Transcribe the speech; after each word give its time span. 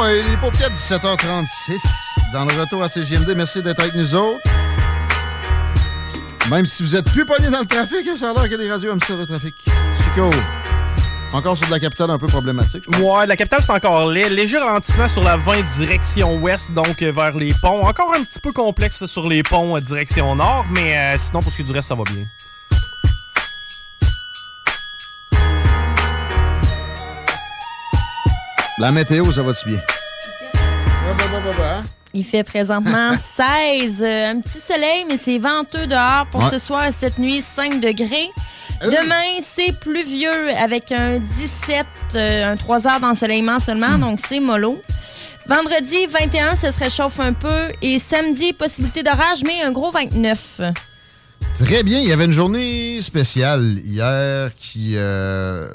Ouais, 0.00 0.20
les 0.22 0.36
paupières 0.36 0.70
17h36 0.70 1.80
dans 2.32 2.44
le 2.44 2.60
retour 2.60 2.82
à 2.82 2.88
CGMD. 2.88 3.32
Merci 3.34 3.62
d'être 3.62 3.80
avec 3.80 3.94
nous 3.94 4.14
autres. 4.14 4.42
Même 6.50 6.66
si 6.66 6.82
vous 6.82 6.94
êtes 6.96 7.10
plus 7.10 7.24
pognés 7.24 7.48
dans 7.50 7.60
le 7.60 7.66
trafic, 7.66 8.06
hein, 8.06 8.16
ça 8.16 8.30
a 8.30 8.34
l'air 8.34 8.50
que 8.50 8.56
les 8.56 8.70
radios 8.70 8.92
aiment 8.92 9.00
ça, 9.00 9.14
le 9.16 9.26
trafic. 9.26 9.54
Chico, 9.96 10.30
encore 11.32 11.56
sur 11.56 11.66
de 11.66 11.72
la 11.72 11.80
capitale 11.80 12.10
un 12.10 12.18
peu 12.18 12.26
problématique. 12.26 12.84
Ouais, 13.00 13.26
la 13.26 13.36
capitale, 13.36 13.62
c'est 13.62 13.72
encore 13.72 14.10
laid. 14.10 14.28
Léger 14.28 14.58
ralentissement 14.58 15.08
sur 15.08 15.24
la 15.24 15.36
20 15.36 15.62
direction 15.78 16.36
ouest, 16.36 16.72
donc 16.72 17.02
euh, 17.02 17.10
vers 17.10 17.36
les 17.36 17.52
ponts. 17.54 17.82
Encore 17.82 18.14
un 18.14 18.22
petit 18.22 18.40
peu 18.40 18.52
complexe 18.52 19.06
sur 19.06 19.28
les 19.28 19.42
ponts 19.42 19.76
euh, 19.76 19.80
direction 19.80 20.34
nord, 20.34 20.66
mais 20.70 20.96
euh, 20.96 21.14
sinon, 21.18 21.40
pour 21.40 21.50
ce 21.50 21.56
qui 21.56 21.62
est 21.62 21.64
du 21.64 21.72
reste, 21.72 21.88
ça 21.88 21.94
va 21.94 22.04
bien. 22.04 22.24
La 28.78 28.92
météo, 28.92 29.30
ça 29.32 29.42
va-tu 29.42 29.68
bien? 29.70 29.80
Bah. 31.58 31.82
Il 32.12 32.24
fait 32.24 32.44
présentement 32.44 33.12
16. 33.36 34.02
euh, 34.02 34.30
un 34.30 34.40
petit 34.40 34.58
soleil, 34.58 35.04
mais 35.08 35.16
c'est 35.16 35.38
venteux 35.38 35.86
dehors. 35.86 36.26
Pour 36.30 36.42
Ouais. 36.42 36.50
ce 36.50 36.58
soir 36.58 36.84
et 36.86 36.92
cette 36.92 37.18
nuit, 37.18 37.42
5 37.42 37.80
degrés. 37.80 38.30
Demain, 38.82 39.40
c'est 39.42 39.78
pluvieux 39.80 40.50
avec 40.58 40.92
un 40.92 41.18
17, 41.18 41.86
euh, 42.14 42.52
un 42.52 42.56
3 42.56 42.86
heures 42.86 43.00
d'ensoleillement 43.00 43.58
seulement, 43.58 43.96
donc 43.98 44.18
c'est 44.28 44.40
mollo. 44.40 44.82
Vendredi, 45.46 46.06
21, 46.10 46.56
ça 46.56 46.72
se 46.72 46.78
réchauffe 46.80 47.20
un 47.20 47.32
peu. 47.32 47.68
Et 47.80 47.98
samedi, 47.98 48.52
possibilité 48.52 49.02
d'orage, 49.02 49.42
mais 49.46 49.62
un 49.62 49.70
gros 49.70 49.90
29. 49.92 50.60
Très 51.64 51.82
bien. 51.82 52.00
Il 52.00 52.08
y 52.08 52.12
avait 52.12 52.24
une 52.26 52.32
journée 52.32 53.00
spéciale 53.00 53.62
hier 53.84 54.50
qui 54.58 54.94
euh, 54.96 55.68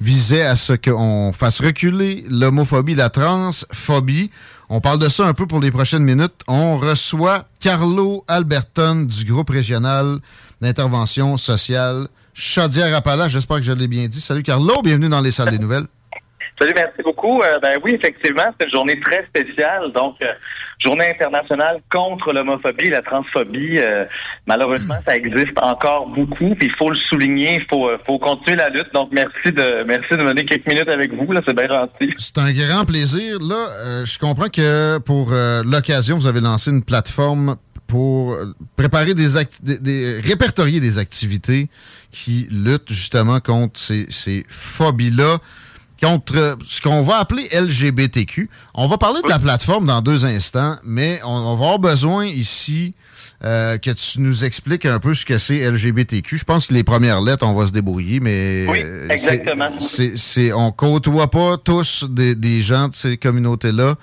visait 0.00 0.42
à 0.42 0.56
ce 0.56 0.72
qu'on 0.72 1.32
fasse 1.32 1.60
reculer 1.60 2.24
l'homophobie, 2.28 2.94
la 2.94 3.10
transphobie. 3.10 4.30
On 4.68 4.80
parle 4.80 4.98
de 4.98 5.08
ça 5.08 5.26
un 5.26 5.34
peu 5.34 5.46
pour 5.46 5.60
les 5.60 5.70
prochaines 5.70 6.04
minutes. 6.04 6.42
On 6.48 6.78
reçoit 6.78 7.46
Carlo 7.60 8.24
Alberton 8.28 9.06
du 9.06 9.24
groupe 9.24 9.50
régional 9.50 10.18
d'intervention 10.60 11.36
sociale 11.36 12.08
Chaudière-Appalaches. 12.34 13.32
J'espère 13.32 13.58
que 13.58 13.62
je 13.62 13.72
l'ai 13.72 13.88
bien 13.88 14.06
dit. 14.08 14.20
Salut 14.20 14.42
Carlo, 14.42 14.80
bienvenue 14.82 15.08
dans 15.08 15.20
les 15.20 15.32
salles 15.32 15.50
des 15.50 15.58
nouvelles. 15.58 15.86
Salut, 16.60 16.74
merci 16.76 17.02
beaucoup. 17.02 17.40
Euh, 17.40 17.58
ben 17.58 17.78
oui, 17.82 17.94
effectivement, 17.94 18.44
c'est 18.60 18.66
une 18.66 18.72
journée 18.72 19.00
très 19.00 19.24
spéciale. 19.24 19.92
Donc, 19.94 20.16
euh, 20.20 20.26
journée 20.78 21.08
internationale 21.08 21.80
contre 21.90 22.34
l'homophobie 22.34 22.90
la 22.90 23.00
transphobie. 23.00 23.78
Euh, 23.78 24.04
malheureusement, 24.46 24.96
ça 25.06 25.16
existe 25.16 25.58
encore 25.62 26.08
beaucoup. 26.08 26.54
Puis 26.56 26.68
il 26.68 26.76
faut 26.76 26.90
le 26.90 26.96
souligner, 27.08 27.62
il 27.62 27.66
faut, 28.04 28.18
continuer 28.18 28.56
la 28.56 28.68
lutte. 28.68 28.92
Donc, 28.92 29.08
merci 29.10 29.52
de 29.52 29.84
merci 29.84 30.10
de 30.10 30.22
me 30.22 30.34
quelques 30.42 30.66
minutes 30.66 30.88
avec 30.90 31.14
vous. 31.14 31.32
Là, 31.32 31.40
c'est 31.46 31.56
bien 31.56 31.66
gentil. 31.66 32.12
C'est 32.18 32.36
un 32.36 32.52
grand 32.52 32.84
plaisir. 32.84 33.38
Là, 33.40 34.04
je 34.04 34.18
comprends 34.18 34.50
que 34.50 34.98
pour 34.98 35.32
l'occasion, 35.64 36.18
vous 36.18 36.26
avez 36.26 36.40
lancé 36.40 36.70
une 36.70 36.84
plateforme 36.84 37.56
pour 37.86 38.36
préparer 38.76 39.14
des, 39.14 39.28
des, 39.62 39.78
des- 39.78 40.20
répertorier 40.20 40.80
des 40.80 40.98
activités 40.98 41.68
qui 42.12 42.48
luttent 42.50 42.92
justement 42.92 43.40
contre 43.40 43.80
ces 43.80 44.44
phobies-là, 44.48 45.38
contre 46.00 46.36
euh, 46.36 46.56
ce 46.68 46.80
qu'on 46.80 47.02
va 47.02 47.18
appeler 47.18 47.48
LGBTQ. 47.52 48.48
On 48.74 48.86
va 48.86 48.98
parler 48.98 49.20
de 49.22 49.28
la 49.28 49.38
plateforme 49.38 49.86
dans 49.86 50.00
deux 50.00 50.24
instants, 50.24 50.76
mais 50.84 51.20
on, 51.24 51.30
on 51.30 51.54
va 51.56 51.64
avoir 51.66 51.78
besoin 51.78 52.26
ici 52.26 52.94
euh, 53.44 53.78
que 53.78 53.90
tu 53.90 54.20
nous 54.20 54.44
expliques 54.44 54.84
un 54.86 54.98
peu 54.98 55.14
ce 55.14 55.24
que 55.24 55.38
c'est 55.38 55.60
LGBTQ. 55.70 56.38
Je 56.38 56.44
pense 56.44 56.66
que 56.66 56.74
les 56.74 56.84
premières 56.84 57.20
lettres, 57.22 57.46
on 57.46 57.54
va 57.54 57.66
se 57.66 57.72
débrouiller, 57.72 58.20
mais 58.20 58.66
Oui, 58.68 58.78
euh, 58.82 59.08
exactement. 59.08 59.70
c'est, 59.80 60.52
on 60.52 60.72
côtoie 60.72 61.30
pas 61.30 61.56
tous 61.56 62.04
des, 62.08 62.34
des 62.34 62.62
gens 62.62 62.88
de 62.88 62.94
ces 62.94 63.16
communautés-là. 63.16 63.94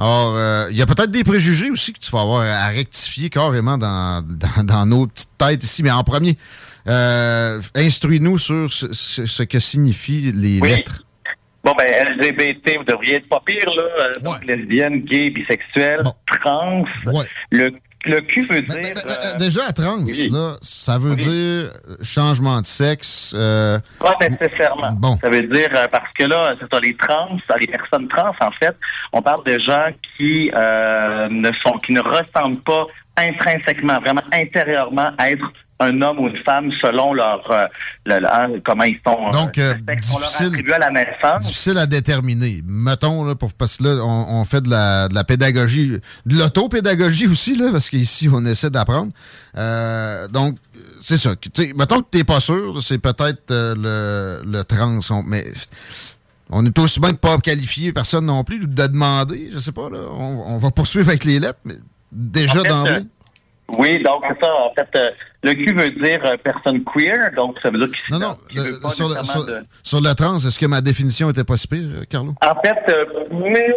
Alors, 0.00 0.34
euh, 0.36 0.68
il 0.70 0.76
y 0.76 0.82
a 0.82 0.86
peut-être 0.86 1.10
des 1.10 1.24
préjugés 1.24 1.70
aussi 1.70 1.92
que 1.92 1.98
tu 1.98 2.10
vas 2.12 2.20
avoir 2.20 2.42
à 2.42 2.68
rectifier 2.68 3.30
carrément 3.30 3.76
dans, 3.76 4.22
dans, 4.24 4.64
dans 4.64 4.86
nos 4.86 5.06
petites 5.08 5.36
têtes 5.36 5.64
ici. 5.64 5.82
Mais 5.82 5.90
en 5.90 6.04
premier, 6.04 6.38
euh, 6.86 7.60
instruis-nous 7.74 8.38
sur 8.38 8.72
ce, 8.72 8.92
ce- 8.94 9.26
ce 9.26 9.42
que 9.42 9.58
signifient 9.58 10.32
les 10.32 10.60
Oui. 10.60 10.68
lettres. 10.68 11.02
Bon, 11.64 11.74
ben, 11.76 11.90
LGBT, 12.18 12.78
vous 12.78 12.84
devriez 12.84 13.16
être 13.16 13.28
pas 13.28 13.42
pire, 13.44 13.68
là. 13.76 13.82
Euh, 13.82 14.12
donc, 14.20 14.44
lesbienne, 14.44 15.00
gay, 15.02 15.30
bisexuel, 15.30 16.02
trans. 16.26 16.84
Le, 17.50 17.72
le 18.04 18.20
Q 18.20 18.42
veut 18.42 18.62
dire... 18.62 18.94
Euh, 19.04 19.36
déjà, 19.38 19.62
à 19.68 19.72
trans, 19.72 19.96
là, 20.30 20.56
ça 20.62 20.98
veut 20.98 21.16
dire 21.16 21.72
changement 22.02 22.60
de 22.60 22.66
sexe. 22.66 23.34
euh, 23.36 23.78
Pas 23.98 24.14
nécessairement. 24.30 24.92
Bon. 24.92 25.18
Ça 25.20 25.28
veut 25.28 25.42
dire, 25.42 25.68
euh, 25.74 25.86
parce 25.90 26.10
que 26.16 26.24
là, 26.24 26.54
c'est 26.60 26.80
les 26.80 26.96
trans, 26.96 27.36
les 27.58 27.66
personnes 27.66 28.08
trans, 28.08 28.30
en 28.40 28.52
fait, 28.52 28.76
on 29.12 29.20
parle 29.20 29.44
de 29.44 29.58
gens 29.58 29.88
qui 30.16 30.50
euh, 30.54 31.28
ne 31.28 31.50
sont, 31.64 31.76
qui 31.84 31.92
ne 31.92 32.00
ressemblent 32.00 32.62
pas 32.62 32.86
intrinsèquement, 33.16 33.98
vraiment 34.00 34.22
intérieurement 34.32 35.10
à 35.18 35.32
être 35.32 35.44
un 35.80 36.02
homme 36.02 36.18
ou 36.18 36.28
une 36.28 36.36
femme 36.38 36.70
selon 36.82 37.12
leur, 37.14 37.48
euh, 37.50 37.66
le- 38.04 38.18
le- 38.18 38.26
hein, 38.34 38.48
comment 38.64 38.82
ils 38.84 38.98
sont, 39.06 39.30
Donc, 39.30 39.58
euh, 39.58 39.74
a 39.86 39.94
difficile- 39.94 40.72
à 40.72 40.78
la 40.78 40.90
naissance. 40.90 41.46
difficile 41.46 41.78
à 41.78 41.86
déterminer. 41.86 42.62
Mettons, 42.66 43.24
là, 43.24 43.34
pour, 43.36 43.52
parce 43.52 43.76
que 43.76 43.84
là, 43.84 44.04
on, 44.04 44.40
on 44.40 44.44
fait 44.44 44.60
de 44.60 44.70
la, 44.70 45.06
de 45.08 45.14
la 45.14 45.22
pédagogie, 45.24 46.00
de 46.26 46.36
l'autopédagogie 46.38 47.28
aussi, 47.28 47.56
là, 47.56 47.68
parce 47.70 47.88
qu'ici, 47.90 48.28
on 48.32 48.44
essaie 48.44 48.70
d'apprendre. 48.70 49.12
Euh, 49.56 50.26
donc, 50.28 50.56
c'est 51.00 51.16
ça. 51.16 51.36
Tu 51.36 51.48
sais, 51.54 51.72
mettons 51.76 52.00
que 52.02 52.08
t'es 52.10 52.24
pas 52.24 52.40
sûr, 52.40 52.82
c'est 52.82 52.98
peut-être 52.98 53.50
euh, 53.52 54.40
le, 54.44 54.50
le 54.50 54.64
trans, 54.64 54.98
on- 55.10 55.22
mais 55.22 55.44
on 56.50 56.64
est 56.66 56.78
aussi 56.78 56.98
bien 56.98 57.12
de 57.12 57.16
pas 57.18 57.38
qualifier 57.38 57.92
personne 57.92 58.26
non 58.26 58.42
plus, 58.42 58.58
de 58.58 58.66
demander, 58.86 59.50
je 59.54 59.58
sais 59.60 59.72
pas, 59.72 59.88
là, 59.90 59.98
on, 60.10 60.54
on 60.54 60.58
va 60.58 60.70
poursuivre 60.70 61.08
avec 61.08 61.24
les 61.24 61.38
lettres, 61.38 61.60
mais 61.64 61.76
déjà 62.10 62.60
En 62.60 62.62
fait, 62.62 62.68
d'emblée. 62.68 63.04
Euh, 63.70 63.74
Oui, 63.78 64.02
donc 64.02 64.22
c'est 64.28 64.44
ça. 64.44 64.52
En 64.52 64.72
fait, 64.74 64.88
euh, 64.96 65.10
le 65.42 65.54
Q 65.54 65.74
veut 65.74 65.90
dire 65.90 66.20
euh, 66.24 66.36
personne 66.42 66.82
queer, 66.84 67.30
donc 67.36 67.56
ça 67.62 67.70
veut 67.70 67.78
dire 67.78 67.88
qu'il 67.88 68.14
Non, 68.18 68.28
non, 68.28 68.34
pas 68.82 68.90
sur, 68.90 69.08
le, 69.08 69.14
nécessairement 69.14 69.24
sur- 69.24 69.44
de- 69.46 69.62
sur 69.82 70.00
le 70.00 70.14
trans, 70.14 70.36
est-ce 70.38 70.58
que 70.58 70.66
ma 70.66 70.80
définition 70.80 71.30
était 71.30 71.44
pas 71.44 71.56
si 71.56 71.68
pire, 71.68 71.86
Carlo? 72.10 72.34
En 72.44 72.54
fait, 72.62 72.78
euh, 72.92 73.04
mais- 73.30 73.74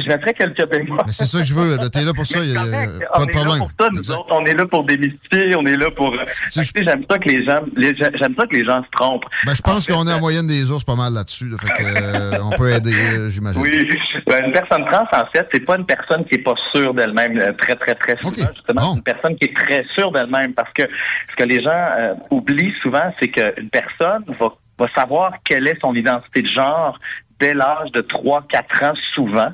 je 0.00 0.08
mettrais 0.08 0.34
quelques. 0.34 0.56
Mais 0.72 1.12
c'est 1.12 1.26
ça 1.26 1.40
que 1.40 1.44
je 1.44 1.54
veux. 1.54 1.78
T'es 1.90 2.04
là 2.04 2.12
pour 2.14 2.26
ça, 2.26 2.40
il 2.42 2.50
n'y 2.50 2.56
a, 2.56 2.62
pas 2.62 3.24
de 3.24 3.30
problème. 3.30 3.36
On 3.38 3.44
est 3.44 3.44
là 3.44 3.58
pour 3.58 3.70
ça, 3.78 3.90
nous 3.92 4.10
autres. 4.10 4.26
On 4.30 4.44
est 4.44 4.54
là 4.54 4.66
pour 4.66 4.84
démystifier, 4.84 5.56
on 5.56 5.66
est 5.66 5.76
là 5.76 5.90
pour... 5.90 6.12
Tu 6.52 6.64
sais, 6.64 6.82
j'aime 6.82 7.04
ça 7.08 7.18
que 7.18 7.28
les 7.28 7.44
gens 7.44 7.56
j'aime 7.76 8.34
ça 8.38 8.46
que 8.46 8.56
les 8.56 8.64
gens 8.64 8.82
se 8.82 8.90
trompent. 8.90 9.24
Ben, 9.44 9.54
je 9.54 9.62
pense 9.62 9.86
qu'on 9.86 10.06
est 10.06 10.12
en 10.12 10.20
moyenne 10.20 10.46
des 10.46 10.70
ours 10.70 10.84
pas 10.84 10.94
mal 10.94 11.12
là-dessus. 11.12 11.50
fait 11.58 11.68
que, 11.68 11.82
euh, 11.82 12.42
on 12.42 12.50
peut 12.50 12.70
aider, 12.70 12.94
euh, 12.94 13.30
j'imagine. 13.30 13.60
Oui. 13.60 13.88
Ben, 14.26 14.46
une 14.46 14.52
personne 14.52 14.84
trans, 14.86 15.06
en 15.12 15.26
fait, 15.34 15.48
c'est 15.52 15.64
pas 15.64 15.76
une 15.76 15.86
personne 15.86 16.24
qui 16.24 16.36
est 16.36 16.42
pas 16.42 16.54
sûre 16.74 16.94
d'elle-même 16.94 17.38
euh, 17.38 17.52
très, 17.52 17.74
très, 17.76 17.94
très 17.94 18.16
souvent. 18.16 18.30
Justement, 18.54 18.92
c'est 18.92 18.96
une 18.96 19.02
personne 19.02 19.36
qui 19.36 19.46
est 19.46 19.56
très 19.56 19.84
sûre 19.94 20.12
d'elle-même 20.12 20.54
parce 20.54 20.72
que 20.72 20.82
ce 21.30 21.36
que 21.36 21.44
les 21.44 21.62
gens 21.62 21.86
oublient 22.30 22.74
souvent, 22.82 23.12
c'est 23.20 23.28
qu'une 23.28 23.70
personne 23.70 24.24
va, 24.38 24.48
va 24.78 24.86
savoir 24.94 25.32
quelle 25.44 25.66
est 25.68 25.78
son 25.80 25.94
identité 25.94 26.42
de 26.42 26.48
genre 26.48 26.98
dès 27.40 27.54
l'âge 27.54 27.90
de 27.92 28.02
3-4 28.02 28.84
ans 28.84 28.94
souvent. 29.14 29.52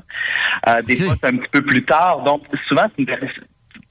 Des 0.86 0.96
fois, 0.96 1.14
c'est 1.20 1.28
un 1.28 1.36
petit 1.36 1.48
peu 1.50 1.62
plus 1.62 1.84
tard. 1.84 2.22
Donc, 2.22 2.42
souvent, 2.68 2.84
c'est 2.84 2.98
une 2.98 3.06
personne 3.06 3.28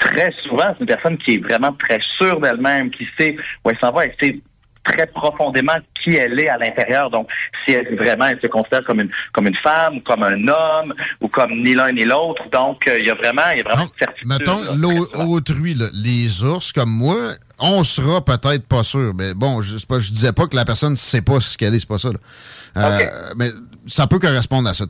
très 0.01 0.33
souvent, 0.43 0.73
c'est 0.73 0.81
une 0.81 0.85
personne 0.87 1.17
qui 1.17 1.35
est 1.35 1.37
vraiment 1.37 1.73
très 1.73 1.99
sûre 2.17 2.39
d'elle-même, 2.39 2.89
qui 2.89 3.07
sait 3.19 3.35
où 3.63 3.69
elle 3.69 3.77
s'en 3.79 3.91
va, 3.91 4.05
elle 4.05 4.15
sait 4.21 4.39
très 4.83 5.05
profondément 5.05 5.77
qui 6.01 6.15
elle 6.15 6.39
est 6.39 6.49
à 6.49 6.57
l'intérieur. 6.57 7.09
Donc, 7.09 7.29
si 7.63 7.73
elle 7.73 7.95
vraiment 7.95 8.25
elle 8.25 8.39
se 8.41 8.47
considère 8.47 8.83
comme 8.83 8.99
une 9.01 9.11
comme 9.31 9.47
une 9.47 9.55
femme, 9.57 10.01
comme 10.01 10.23
un 10.23 10.47
homme, 10.47 10.93
ou 11.21 11.27
comme 11.27 11.51
ni 11.61 11.75
l'un 11.75 11.91
ni 11.91 12.03
l'autre. 12.03 12.43
Donc, 12.51 12.87
euh, 12.87 12.99
il 12.99 13.05
y 13.05 13.09
a 13.09 13.13
vraiment, 13.13 13.49
il 13.53 13.57
y 13.57 13.61
a 13.61 13.63
vraiment 13.63 13.83
une 13.83 13.99
certitude. 13.99 14.27
Mettons 14.27 14.59
l'autrui, 14.75 15.77
les 15.93 16.43
ours 16.43 16.71
comme 16.71 16.89
moi, 16.89 17.33
on 17.59 17.83
sera 17.83 18.23
peut-être 18.25 18.67
pas 18.67 18.83
sûr. 18.83 19.13
Mais 19.15 19.33
bon, 19.33 19.61
je, 19.61 19.85
pas, 19.85 19.99
je 19.99 20.11
disais 20.11 20.33
pas 20.33 20.47
que 20.47 20.55
la 20.55 20.65
personne 20.65 20.91
ne 20.91 20.97
sait 20.97 21.21
pas 21.21 21.39
ce 21.39 21.57
qu'elle 21.57 21.75
est, 21.75 21.79
c'est 21.79 21.87
pas 21.87 21.99
ça. 21.99 22.09
Euh, 22.77 22.99
mais 23.37 23.49
ça 23.87 24.07
peut 24.07 24.19
correspondre 24.19 24.69
à 24.69 24.73
ça. 24.73 24.85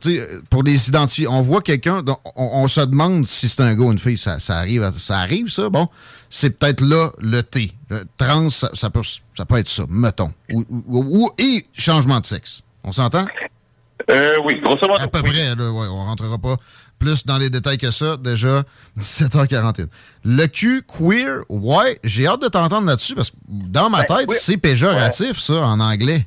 pour 0.50 0.62
les 0.62 0.88
identifier, 0.88 1.26
on 1.26 1.40
voit 1.40 1.62
quelqu'un, 1.62 2.04
on, 2.36 2.68
se 2.68 2.80
demande 2.80 3.26
si 3.26 3.48
c'est 3.48 3.62
un 3.62 3.74
gars 3.74 3.84
ou 3.84 3.92
une 3.92 3.98
fille. 3.98 4.18
Ça, 4.18 4.38
arrive, 4.50 4.92
ça 4.98 5.18
arrive, 5.18 5.48
ça. 5.48 5.68
Bon, 5.70 5.88
c'est 6.30 6.58
peut-être 6.58 6.80
là 6.80 7.10
le 7.18 7.42
T. 7.42 7.72
trans, 8.18 8.50
ça, 8.50 8.90
peut, 8.90 9.02
ça 9.34 9.44
peut 9.44 9.58
être 9.58 9.68
ça, 9.68 9.84
mettons. 9.88 10.32
Ou, 10.52 11.30
et 11.38 11.66
changement 11.72 12.20
de 12.20 12.26
sexe. 12.26 12.62
On 12.84 12.92
s'entend? 12.92 13.26
Euh, 14.10 14.36
oui, 14.44 14.60
grosso 14.60 14.86
modo. 14.88 15.00
À 15.00 15.06
peu 15.06 15.22
près, 15.22 15.54
là, 15.54 15.70
ouais, 15.70 15.86
on 15.88 16.04
rentrera 16.04 16.36
pas 16.38 16.56
plus 16.98 17.26
dans 17.26 17.38
les 17.38 17.50
détails 17.50 17.78
que 17.78 17.90
ça. 17.90 18.16
Déjà, 18.16 18.64
17h41. 18.98 19.86
Le 20.24 20.46
Q 20.46 20.82
queer, 20.82 21.42
ouais, 21.48 21.98
j'ai 22.04 22.26
hâte 22.26 22.42
de 22.42 22.48
t'entendre 22.48 22.86
là-dessus 22.86 23.14
parce 23.14 23.30
que 23.30 23.36
dans 23.48 23.90
ma 23.90 24.02
ben, 24.02 24.18
tête, 24.18 24.30
c'est 24.32 24.56
péjoratif, 24.56 25.38
ça, 25.38 25.54
en 25.54 25.80
anglais. 25.80 26.26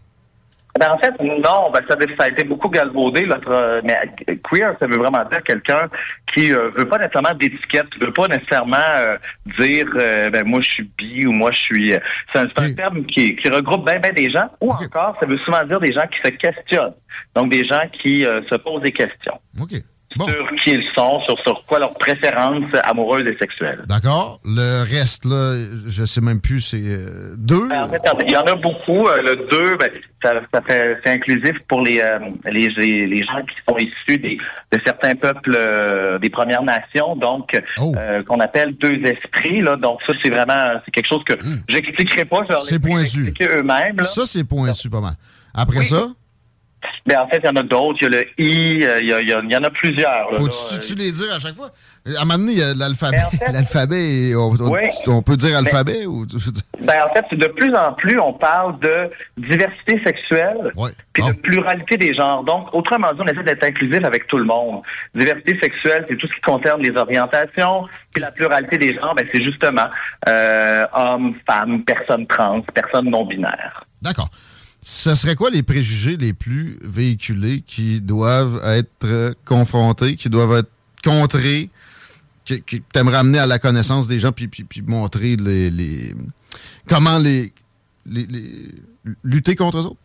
Ben, 0.77 0.91
en 0.91 0.97
fait, 0.97 1.13
non, 1.21 1.71
ben, 1.71 1.81
ça, 1.87 1.95
ça, 2.17 2.25
a 2.25 2.27
été 2.27 2.43
beaucoup 2.43 2.67
galvaudé. 2.67 3.25
Notre, 3.25 3.81
mais 3.83 3.97
queer, 4.43 4.75
ça 4.77 4.87
veut 4.87 4.97
vraiment 4.97 5.23
dire 5.31 5.41
quelqu'un 5.41 5.89
qui 6.33 6.51
euh, 6.51 6.69
veut 6.75 6.87
pas 6.87 6.97
nécessairement 6.97 7.33
d'étiquette, 7.33 7.87
veut 8.01 8.11
pas 8.11 8.27
nécessairement 8.27 8.75
euh, 8.75 9.17
dire 9.57 9.87
euh, 9.95 10.29
ben 10.29 10.45
moi 10.45 10.59
je 10.61 10.69
suis 10.69 10.91
bi 10.97 11.25
ou 11.25 11.31
moi 11.31 11.51
je 11.51 11.59
suis. 11.59 11.93
C'est 12.33 12.39
un, 12.39 12.73
terme 12.73 13.05
qui, 13.05 13.37
qui 13.37 13.49
regroupe 13.49 13.85
bien 13.85 13.99
ben 13.99 14.13
des 14.13 14.29
gens. 14.29 14.49
Ou 14.59 14.71
encore, 14.71 15.15
ça 15.19 15.25
veut 15.25 15.37
souvent 15.39 15.63
dire 15.63 15.79
des 15.79 15.93
gens 15.93 16.07
qui 16.07 16.19
se 16.23 16.35
questionnent. 16.35 16.95
Donc 17.35 17.51
des 17.51 17.65
gens 17.65 17.83
qui 17.93 18.21
se 18.23 18.55
posent 18.55 18.81
des 18.81 18.91
questions. 18.91 19.39
Sur 20.23 20.55
qui 20.55 20.71
ils 20.71 20.83
sont, 20.95 21.19
sur, 21.21 21.37
sur 21.39 21.63
quoi 21.65 21.79
leur 21.79 21.93
préférence 21.93 22.63
amoureuse 22.83 23.27
et 23.27 23.37
sexuelle. 23.37 23.83
D'accord. 23.87 24.39
Le 24.45 24.83
reste, 24.83 25.25
là, 25.25 25.55
je 25.87 26.05
sais 26.05 26.21
même 26.21 26.39
plus, 26.39 26.61
c'est 26.61 26.81
euh, 26.81 27.35
deux? 27.37 27.67
Ben, 27.67 27.83
en 27.83 27.89
fait, 27.89 28.01
il 28.25 28.31
y 28.31 28.37
en 28.37 28.43
a 28.43 28.55
beaucoup. 28.55 29.07
Euh, 29.07 29.17
le 29.21 29.35
deux, 29.49 29.75
ben, 29.77 29.89
ça, 30.23 30.33
ça 30.53 30.61
fait, 30.61 30.97
c'est 31.03 31.11
inclusif 31.11 31.57
pour 31.67 31.81
les, 31.81 31.99
euh, 31.99 32.19
les, 32.45 32.69
les, 32.69 33.23
gens 33.23 33.41
qui 33.41 33.55
sont 33.67 33.77
issus 33.77 34.17
des, 34.17 34.37
de 34.71 34.79
certains 34.85 35.15
peuples 35.15 35.57
des 36.21 36.29
Premières 36.29 36.63
Nations, 36.63 37.15
donc 37.15 37.51
oh. 37.77 37.93
qu'on 38.27 38.39
appelle 38.39 38.75
deux 38.77 39.01
esprits. 39.05 39.61
Là. 39.61 39.75
Donc 39.75 39.99
ça, 40.07 40.13
c'est 40.23 40.29
vraiment 40.29 40.79
c'est 40.85 40.91
quelque 40.91 41.09
chose 41.09 41.23
que 41.25 41.33
mmh. 41.33 41.63
j'expliquerai 41.67 42.25
pas. 42.25 42.45
C'est 42.63 42.81
pointu. 42.81 43.33
eux-mêmes. 43.41 44.01
Ça, 44.03 44.25
c'est 44.25 44.43
pointu 44.43 44.89
pas 44.89 45.01
mal. 45.01 45.15
Après 45.53 45.83
ça? 45.83 46.07
Ben, 47.05 47.19
en 47.19 47.27
fait, 47.27 47.39
il 47.43 47.45
y 47.45 47.49
en 47.49 47.55
a 47.55 47.61
d'autres. 47.61 47.99
Il 48.01 48.03
y 48.03 48.05
a 48.05 48.09
le 48.09 48.25
I, 48.39 48.83
euh, 48.83 48.99
il 48.99 49.09
y, 49.09 49.13
a, 49.13 49.21
il 49.21 49.51
y 49.51 49.55
en 49.55 49.63
a 49.63 49.69
plusieurs. 49.69 50.31
Faut-tu 50.31 50.95
les 50.95 51.11
dire 51.11 51.35
à 51.35 51.39
chaque 51.39 51.55
fois? 51.55 51.69
À 52.17 52.21
un 52.21 52.25
moment 52.25 52.39
donné, 52.39 52.53
il 52.53 52.59
y 52.59 52.63
a 52.63 52.73
l'alphabet. 52.73 53.17
l'alphabet, 53.51 54.33
on, 54.35 55.21
peut 55.21 55.37
dire 55.37 55.51
ben, 55.51 55.65
alphabet? 55.65 56.05
ou... 56.07 56.25
ben, 56.81 56.95
en 57.03 57.13
fait, 57.13 57.35
de 57.35 57.47
plus 57.47 57.75
en 57.75 57.93
plus, 57.93 58.19
on 58.19 58.33
parle 58.33 58.79
de 58.79 59.09
diversité 59.37 60.01
sexuelle 60.03 60.71
et 61.17 61.21
de 61.21 61.31
pluralité 61.33 61.97
des 61.97 62.15
genres. 62.15 62.43
Donc, 62.43 62.73
autrement 62.73 63.13
dit, 63.13 63.19
on 63.21 63.27
essaie 63.27 63.43
d'être 63.43 63.63
inclusif 63.63 64.03
avec 64.03 64.25
tout 64.25 64.37
le 64.37 64.45
monde. 64.45 64.81
Diversité 65.13 65.59
sexuelle, 65.61 66.05
c'est 66.09 66.17
tout 66.17 66.27
ce 66.27 66.33
qui 66.33 66.41
concerne 66.41 66.81
les 66.81 66.95
orientations. 66.97 67.87
Puis 68.13 68.21
la 68.21 68.31
pluralité 68.31 68.79
des 68.79 68.95
genres, 68.95 69.13
ben, 69.15 69.27
c'est 69.31 69.43
justement 69.43 69.89
euh, 70.27 70.83
hommes, 70.93 71.35
femmes, 71.47 71.83
personnes 71.83 72.25
trans, 72.25 72.61
personnes 72.73 73.09
non 73.11 73.25
binaires. 73.25 73.83
D'accord 74.01 74.29
ce 74.87 75.15
serait 75.15 75.33
quoi 75.33 75.49
les 75.49 75.63
préjugés 75.63 76.15
les 76.15 76.31
plus 76.31 76.77
véhiculés 76.83 77.63
qui 77.65 78.01
doivent 78.01 78.61
être 78.63 79.33
confrontés, 79.43 80.15
qui 80.15 80.29
doivent 80.29 80.59
être 80.59 80.69
contrés, 81.03 81.71
qui, 82.45 82.61
qui 82.61 82.81
t'aimerais 82.81 83.17
amener 83.17 83.39
à 83.39 83.47
la 83.47 83.57
connaissance 83.57 84.07
des 84.07 84.19
gens, 84.19 84.31
puis, 84.31 84.47
puis, 84.47 84.63
puis 84.63 84.83
montrer 84.83 85.37
les, 85.37 86.13
comment 86.87 87.17
les, 87.17 87.51
lutter 89.23 89.55
contre 89.55 89.79
eux 89.79 89.85
autres? 89.87 89.97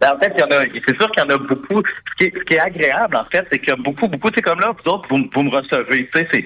Ben, 0.00 0.12
en 0.14 0.18
fait, 0.18 0.32
il 0.36 0.40
y 0.40 0.44
en 0.44 0.58
a, 0.58 0.64
c'est 0.86 0.96
sûr 0.96 1.10
qu'il 1.10 1.24
y 1.24 1.26
en 1.26 1.34
a 1.34 1.38
beaucoup. 1.38 1.82
Ce 2.20 2.24
qui 2.26 2.54
est, 2.54 2.60
agréable, 2.60 3.16
en 3.16 3.24
fait, 3.24 3.46
c'est 3.50 3.70
a 3.70 3.76
beaucoup, 3.76 4.06
beaucoup, 4.06 4.28
c'est 4.34 4.42
comme 4.42 4.60
là, 4.60 4.72
vous 4.72 4.90
autres, 4.90 5.08
vous, 5.10 5.28
vous 5.34 5.42
me 5.42 5.50
recevez, 5.50 6.08
tu 6.12 6.18
sais, 6.18 6.28
c'est, 6.30 6.44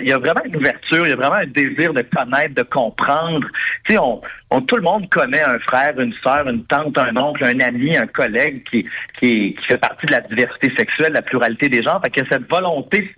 il 0.00 0.08
y 0.08 0.12
a 0.12 0.18
vraiment 0.18 0.42
une 0.44 0.56
ouverture, 0.56 1.06
il 1.06 1.10
y 1.10 1.12
a 1.12 1.16
vraiment 1.16 1.36
un 1.36 1.46
désir 1.46 1.92
de 1.92 2.02
connaître, 2.02 2.54
de 2.54 2.62
comprendre. 2.62 3.46
Tu 3.84 3.94
sais, 3.94 3.98
on, 3.98 4.20
on, 4.50 4.60
tout 4.62 4.76
le 4.76 4.82
monde 4.82 5.08
connaît 5.10 5.42
un 5.42 5.58
frère, 5.58 5.98
une 5.98 6.14
sœur, 6.14 6.48
une 6.48 6.64
tante, 6.64 6.96
un 6.96 7.16
oncle, 7.16 7.44
un 7.44 7.60
ami, 7.60 7.96
un 7.96 8.06
collègue 8.06 8.62
qui, 8.70 8.84
qui, 9.18 9.54
qui 9.54 9.66
fait 9.66 9.78
partie 9.78 10.06
de 10.06 10.12
la 10.12 10.20
diversité 10.20 10.72
sexuelle, 10.76 11.10
de 11.10 11.14
la 11.14 11.22
pluralité 11.22 11.68
des 11.68 11.82
genres. 11.82 12.00
Fait 12.02 12.10
que 12.10 12.26
cette 12.28 12.48
volonté 12.48 13.10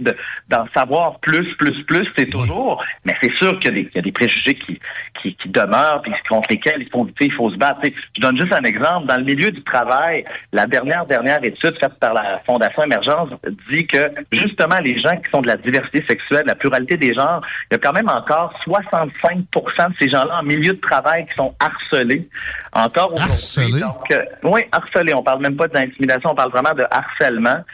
d'en 0.49 0.67
savoir 0.75 1.19
plus, 1.21 1.55
plus, 1.57 1.85
plus, 1.85 2.09
c'est 2.17 2.27
toujours. 2.27 2.83
Mais 3.05 3.15
c'est 3.23 3.33
sûr 3.35 3.59
qu'il 3.61 3.77
y, 3.77 3.91
y, 3.95 3.99
a 3.99 4.03
des 4.03 4.13
préjugés 4.13 4.55
qui, 4.55 4.81
qui, 5.23 5.35
qui 5.35 5.49
demeurent, 5.49 6.03
puis 6.03 6.13
contre 6.29 6.49
lesquels 6.51 6.83
il 6.83 6.91
faut, 6.91 7.09
il 7.21 7.33
faut 7.33 7.51
se 7.51 7.57
battre. 7.57 7.81
je 7.85 8.21
donne 8.21 8.39
juste 8.39 8.53
un 8.53 8.63
exemple. 8.63 9.07
Dans 9.07 9.17
le 9.17 9.25
milieu 9.25 9.51
du 9.51 9.63
travail, 9.63 10.25
la 10.53 10.67
dernière 10.67 11.07
dernière 11.07 11.43
étude 11.45 11.79
faite 11.79 11.95
par 12.01 12.15
la 12.15 12.41
Fondation 12.47 12.83
Émergence 12.85 13.31
dit 13.71 13.87
que 13.87 14.11
justement 14.33 14.79
les 14.83 14.99
gens 14.99 15.17
qui 15.17 15.31
sont 15.31 15.43
de 15.43 15.49
la 15.49 15.57
diversité 15.57 16.05
sexuelle 16.09 16.43
de 16.43 16.49
la 16.49 16.55
pluralité 16.55 16.97
des 16.97 17.15
genres, 17.15 17.41
il 17.71 17.75
y 17.75 17.77
a 17.77 17.79
quand 17.79 17.93
même 17.93 18.09
encore 18.09 18.53
65% 18.67 19.45
de 19.45 19.95
ces 20.01 20.09
gens-là 20.09 20.41
en 20.41 20.43
milieu 20.43 20.73
de 20.73 20.81
travail 20.81 21.20
qui 21.27 21.35
sont 21.37 21.55
harcelés. 21.59 22.29
Encore 22.73 23.13
Harcelés? 23.19 23.81
Donc, 23.81 24.11
euh, 24.13 24.25
oui, 24.45 24.63
harcelés. 24.73 25.15
On 25.15 25.23
parle 25.23 25.43
même 25.43 25.57
pas 25.57 25.69
d'intimidation, 25.69 26.31
on 26.31 26.35
parle 26.35 26.51
vraiment 26.51 26.75
de 26.75 26.85
harcèlement. 26.91 27.65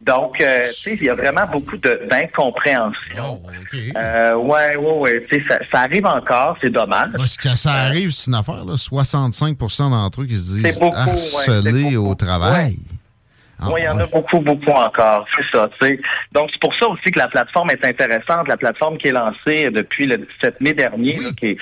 Donc, 0.00 0.40
euh, 0.40 0.60
tu 0.60 0.72
sais, 0.72 0.96
il 0.96 1.04
y 1.04 1.10
a 1.10 1.14
vraiment 1.14 1.46
beaucoup 1.50 1.76
d'incompréhension. 1.76 2.94
Oh, 3.22 3.42
euh, 3.96 4.34
ouais, 4.36 4.76
ouais, 4.76 4.98
ouais. 4.98 5.26
Tu 5.30 5.44
sais, 5.44 5.58
ça, 5.70 5.80
arrive 5.80 6.06
encore, 6.06 6.56
c'est 6.60 6.70
dommage. 6.70 7.10
Parce 7.16 7.36
que 7.36 7.54
ça 7.54 7.72
arrive, 7.72 8.10
c'est 8.10 8.30
une 8.30 8.36
affaire, 8.36 8.64
là. 8.64 8.74
65% 8.74 9.90
d'entre 9.90 10.22
eux 10.22 10.26
qui 10.26 10.36
se 10.36 10.56
disent 10.56 10.80
harcelés 10.82 11.96
au 11.96 12.14
travail. 12.14 12.76
Ah, 13.60 13.68
oui, 13.72 13.80
il 13.82 13.84
y 13.84 13.88
en 13.88 13.98
a 13.98 14.06
beaucoup, 14.06 14.40
beaucoup 14.40 14.70
encore. 14.70 15.26
C'est 15.34 15.56
ça, 15.56 15.68
tu 15.80 15.86
sais. 15.86 16.00
Donc, 16.32 16.50
c'est 16.52 16.60
pour 16.60 16.74
ça 16.74 16.88
aussi 16.88 17.04
que 17.04 17.18
la 17.18 17.28
plateforme 17.28 17.70
est 17.70 17.84
intéressante. 17.84 18.48
La 18.48 18.56
plateforme 18.56 18.98
qui 18.98 19.08
est 19.08 19.12
lancée 19.12 19.70
depuis 19.70 20.06
le 20.06 20.26
7 20.40 20.60
mai 20.60 20.72
dernier, 20.72 21.18
qui 21.38 21.46
est 21.46 21.46
qui 21.46 21.46
est 21.46 21.56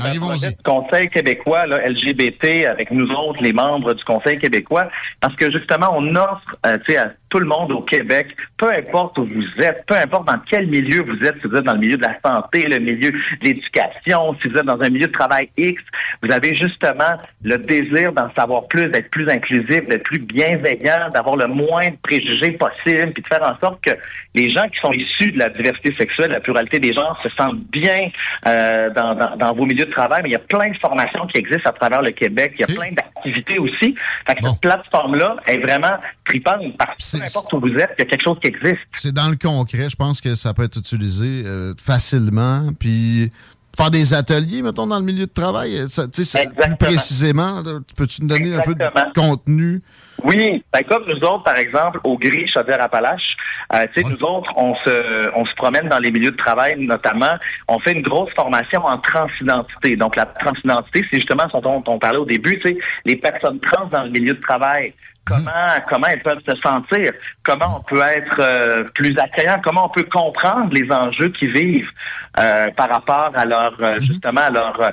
projet 0.00 0.50
du 0.50 0.62
Conseil 0.62 1.08
québécois, 1.08 1.66
là, 1.66 1.88
LGBT, 1.88 2.66
avec 2.66 2.90
nous 2.90 3.08
autres, 3.10 3.42
les 3.42 3.52
membres 3.52 3.94
du 3.94 4.04
Conseil 4.04 4.38
québécois, 4.38 4.88
parce 5.20 5.34
que 5.36 5.50
justement, 5.50 5.94
on 5.96 6.14
offre 6.16 6.56
euh, 6.66 6.78
à 6.98 7.08
tout 7.28 7.38
le 7.38 7.46
monde 7.46 7.72
au 7.72 7.80
Québec, 7.80 8.36
peu 8.58 8.70
importe 8.70 9.16
où 9.18 9.24
vous 9.24 9.62
êtes, 9.64 9.84
peu 9.86 9.94
importe 9.96 10.26
dans 10.26 10.38
quel 10.50 10.66
milieu 10.66 11.02
vous 11.02 11.24
êtes, 11.24 11.40
si 11.40 11.48
vous 11.48 11.56
êtes 11.56 11.64
dans 11.64 11.72
le 11.72 11.78
milieu 11.78 11.96
de 11.96 12.02
la 12.02 12.20
santé, 12.22 12.62
le 12.68 12.78
milieu 12.78 13.10
de 13.10 13.18
l'éducation, 13.42 14.36
si 14.42 14.48
vous 14.48 14.58
êtes 14.58 14.66
dans 14.66 14.80
un 14.80 14.90
milieu 14.90 15.06
de 15.06 15.12
travail 15.12 15.48
X, 15.56 15.82
vous 16.22 16.30
avez 16.30 16.54
justement 16.54 17.16
le 17.42 17.56
désir 17.56 18.12
d'en 18.12 18.32
savoir 18.34 18.68
plus, 18.68 18.88
d'être 18.88 19.10
plus 19.10 19.28
inclusif, 19.30 19.86
d'être 19.88 20.02
plus 20.02 20.18
bienveillant, 20.18 21.08
d'avoir 21.14 21.36
le 21.36 21.46
moins 21.46 21.88
de 21.88 21.96
préjugés 22.02 22.52
possible, 22.52 23.12
puis 23.12 23.22
de 23.22 23.28
faire 23.28 23.42
en 23.42 23.58
sorte 23.60 23.82
que 23.82 23.92
les 24.34 24.50
gens 24.50 24.68
qui 24.68 24.78
sont 24.80 24.92
issus 24.92 25.32
de 25.32 25.38
la 25.38 25.48
diversité 25.48 25.94
sexuelle, 25.96 26.32
la 26.32 26.40
pluralité 26.40 26.78
des 26.78 26.92
genres, 26.92 27.18
se 27.22 27.30
sentent 27.30 27.64
bien 27.70 28.10
euh, 28.46 28.90
dans, 28.90 29.14
dans, 29.14 29.36
dans 29.36 29.54
vos 29.54 29.64
milieux 29.64 29.81
de 29.84 29.90
travail, 29.90 30.22
mais 30.22 30.30
il 30.30 30.32
y 30.32 30.36
a 30.36 30.40
plein 30.40 30.70
de 30.70 30.76
formations 30.78 31.26
qui 31.26 31.38
existent 31.38 31.70
à 31.70 31.72
travers 31.72 32.02
le 32.02 32.10
Québec. 32.10 32.54
Il 32.56 32.60
y 32.60 32.64
a 32.64 32.66
plein 32.66 32.92
d'activités 32.92 33.58
aussi. 33.58 33.94
Fait 34.26 34.34
que 34.34 34.46
cette 34.46 34.60
plateforme-là 34.60 35.36
est 35.46 35.58
vraiment 35.58 35.96
tripante 36.24 36.76
parce 36.78 37.12
que 37.12 37.18
peu 37.18 37.24
importe 37.24 37.52
où 37.52 37.60
vous 37.60 37.74
êtes, 37.74 37.94
il 37.98 38.04
y 38.04 38.06
a 38.06 38.10
quelque 38.10 38.24
chose 38.24 38.38
qui 38.40 38.48
existe. 38.48 38.80
C'est 38.94 39.12
dans 39.12 39.28
le 39.28 39.36
concret. 39.36 39.88
Je 39.90 39.96
pense 39.96 40.20
que 40.20 40.34
ça 40.34 40.54
peut 40.54 40.64
être 40.64 40.78
utilisé 40.78 41.44
euh, 41.46 41.74
facilement. 41.76 42.70
Puis 42.78 43.30
faire 43.76 43.90
des 43.90 44.14
ateliers, 44.14 44.62
mettons, 44.62 44.86
dans 44.86 44.98
le 44.98 45.04
milieu 45.04 45.26
de 45.26 45.32
travail? 45.32 45.88
Ça, 45.88 46.04
plus 46.08 46.76
précisément, 46.78 47.62
peux-tu 47.96 48.22
nous 48.22 48.28
donner 48.28 48.54
un 48.54 48.60
peu 48.60 48.74
de 48.74 48.84
contenu? 49.14 49.82
Oui, 50.24 50.62
ben, 50.72 50.82
comme 50.84 51.04
nous 51.08 51.18
autres, 51.26 51.42
par 51.42 51.56
exemple, 51.56 51.98
au 52.04 52.16
Gris 52.16 52.46
Chaudière-Appalaches, 52.46 53.36
euh, 53.74 53.84
tu 53.94 54.02
sais, 54.02 54.08
nous 54.08 54.22
autres, 54.22 54.50
on 54.56 54.74
se, 54.76 55.30
on 55.34 55.44
se 55.44 55.54
promène 55.54 55.88
dans 55.88 55.98
les 55.98 56.10
milieux 56.10 56.30
de 56.30 56.36
travail, 56.36 56.76
notamment, 56.78 57.34
on 57.68 57.78
fait 57.80 57.92
une 57.92 58.02
grosse 58.02 58.30
formation 58.34 58.84
en 58.84 58.98
transidentité. 58.98 59.96
Donc, 59.96 60.14
la 60.14 60.26
transidentité, 60.26 61.04
c'est 61.10 61.16
justement 61.16 61.44
ce 61.52 61.58
dont 61.58 61.82
on 61.86 61.98
parlait 61.98 62.18
au 62.18 62.26
début, 62.26 62.58
tu 62.60 62.68
sais, 62.68 62.78
les 63.04 63.16
personnes 63.16 63.58
trans 63.60 63.86
dans 63.86 64.04
le 64.04 64.10
milieu 64.10 64.34
de 64.34 64.40
travail. 64.40 64.94
Comment 65.24 65.50
comment 65.88 66.08
elles 66.08 66.22
peuvent 66.22 66.42
se 66.44 66.56
sentir, 66.56 67.12
comment 67.44 67.78
on 67.78 67.82
peut 67.82 68.02
être 68.02 68.40
euh, 68.40 68.82
plus 68.92 69.16
accueillant, 69.16 69.60
comment 69.62 69.86
on 69.86 69.88
peut 69.88 70.06
comprendre 70.10 70.72
les 70.72 70.90
enjeux 70.90 71.28
qu'ils 71.28 71.52
vivent? 71.52 71.90
Euh, 72.38 72.70
par 72.70 72.88
rapport 72.88 73.30
à 73.34 73.44
leur 73.44 73.74
euh, 73.80 73.94
mhm. 73.94 74.00
justement 74.00 74.40
à 74.40 74.50
leur 74.50 74.92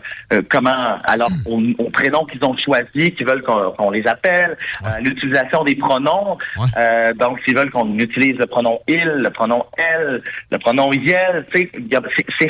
comment 0.50 0.98
alors 1.06 1.30
au, 1.46 1.90
prénom 1.90 2.26
qu'ils 2.26 2.44
ont 2.44 2.56
choisi, 2.58 3.12
qu'ils 3.12 3.26
veulent 3.26 3.42
qu'on 3.42 3.90
les 3.92 4.06
appelle, 4.08 4.58
l'utilisation 5.02 5.64
des 5.64 5.76
pronoms, 5.76 6.38
donc 7.18 7.40
s'ils 7.44 7.58
veulent 7.58 7.72
qu'on 7.72 7.98
utilise 7.98 8.38
le 8.38 8.46
pronom 8.46 8.80
il, 8.88 9.04
le 9.04 9.30
pronom 9.30 9.66
elle, 9.78 10.22
le 10.52 10.58
pronom 10.58 10.92
yel, 10.94 11.46
c'est 11.54 11.72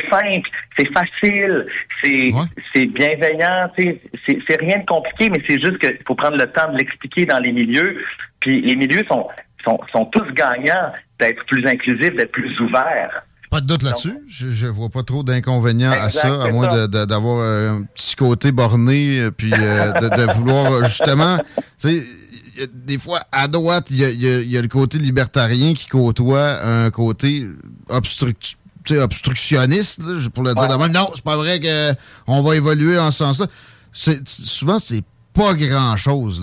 simple, 0.10 0.50
c'est 0.78 0.92
facile, 0.94 1.66
c'est 2.04 2.30
c'est 2.74 2.86
bienveillant, 2.86 3.72
c'est 3.78 4.60
rien 4.60 4.80
de 4.80 4.86
compliqué, 4.86 5.30
mais 5.30 5.42
c'est 5.48 5.60
juste 5.60 5.80
qu'il 5.80 5.98
faut 6.06 6.16
prendre 6.16 6.38
le 6.38 6.48
temps 6.48 6.72
de 6.72 6.78
l'expliquer 6.78 7.26
dans 7.26 7.40
les 7.40 7.52
milieux. 7.52 7.98
Puis 8.40 8.62
les 8.62 8.76
milieux 8.76 9.06
sont, 9.08 9.28
sont, 9.64 10.06
tous 10.06 10.32
gagnants 10.34 10.92
d'être 11.20 11.46
plus 11.46 11.66
inclusifs, 11.66 12.16
d'être 12.16 12.32
plus 12.32 12.60
ouverts. 12.62 13.24
Pas 13.50 13.62
de 13.62 13.66
doute 13.66 13.82
là-dessus. 13.82 14.20
Je, 14.28 14.66
ne 14.66 14.72
vois 14.72 14.90
pas 14.90 15.02
trop 15.02 15.24
d'inconvénients 15.24 15.92
à 15.92 16.12
ça, 16.12 16.44
à 16.44 16.52
moins 16.52 16.88
d'avoir 16.88 17.44
un 17.44 17.82
petit 17.96 18.16
côté 18.16 18.52
borné, 18.52 19.20
euh, 19.20 19.32
puis 19.32 19.52
euh, 19.52 19.92
de, 19.94 20.34
vouloir 20.34 20.72
euh, 20.72 20.84
justement. 20.84 21.40
des 21.84 23.00
fois, 23.00 23.22
à 23.32 23.48
droite, 23.48 23.88
il 23.90 23.98
y 23.98 24.58
a, 24.58 24.62
le 24.62 24.68
côté 24.68 25.00
libertarien 25.00 25.74
qui 25.74 25.88
côtoie 25.88 26.64
un 26.64 26.92
côté 26.92 27.48
obstructionniste, 27.90 30.02
pour 30.30 30.44
le 30.44 30.54
dire 30.54 30.68
de 30.68 30.76
même. 30.76 30.92
Non, 30.92 31.10
c'est 31.16 31.24
pas 31.24 31.38
vrai 31.38 31.60
qu'on 31.60 32.44
va 32.44 32.56
évoluer 32.56 33.00
en 33.00 33.10
ce 33.10 33.18
sens-là. 33.20 33.48
Souvent, 33.92 34.78
c'est 34.78 35.04
pas 35.34 35.56
grand-chose. 35.56 36.40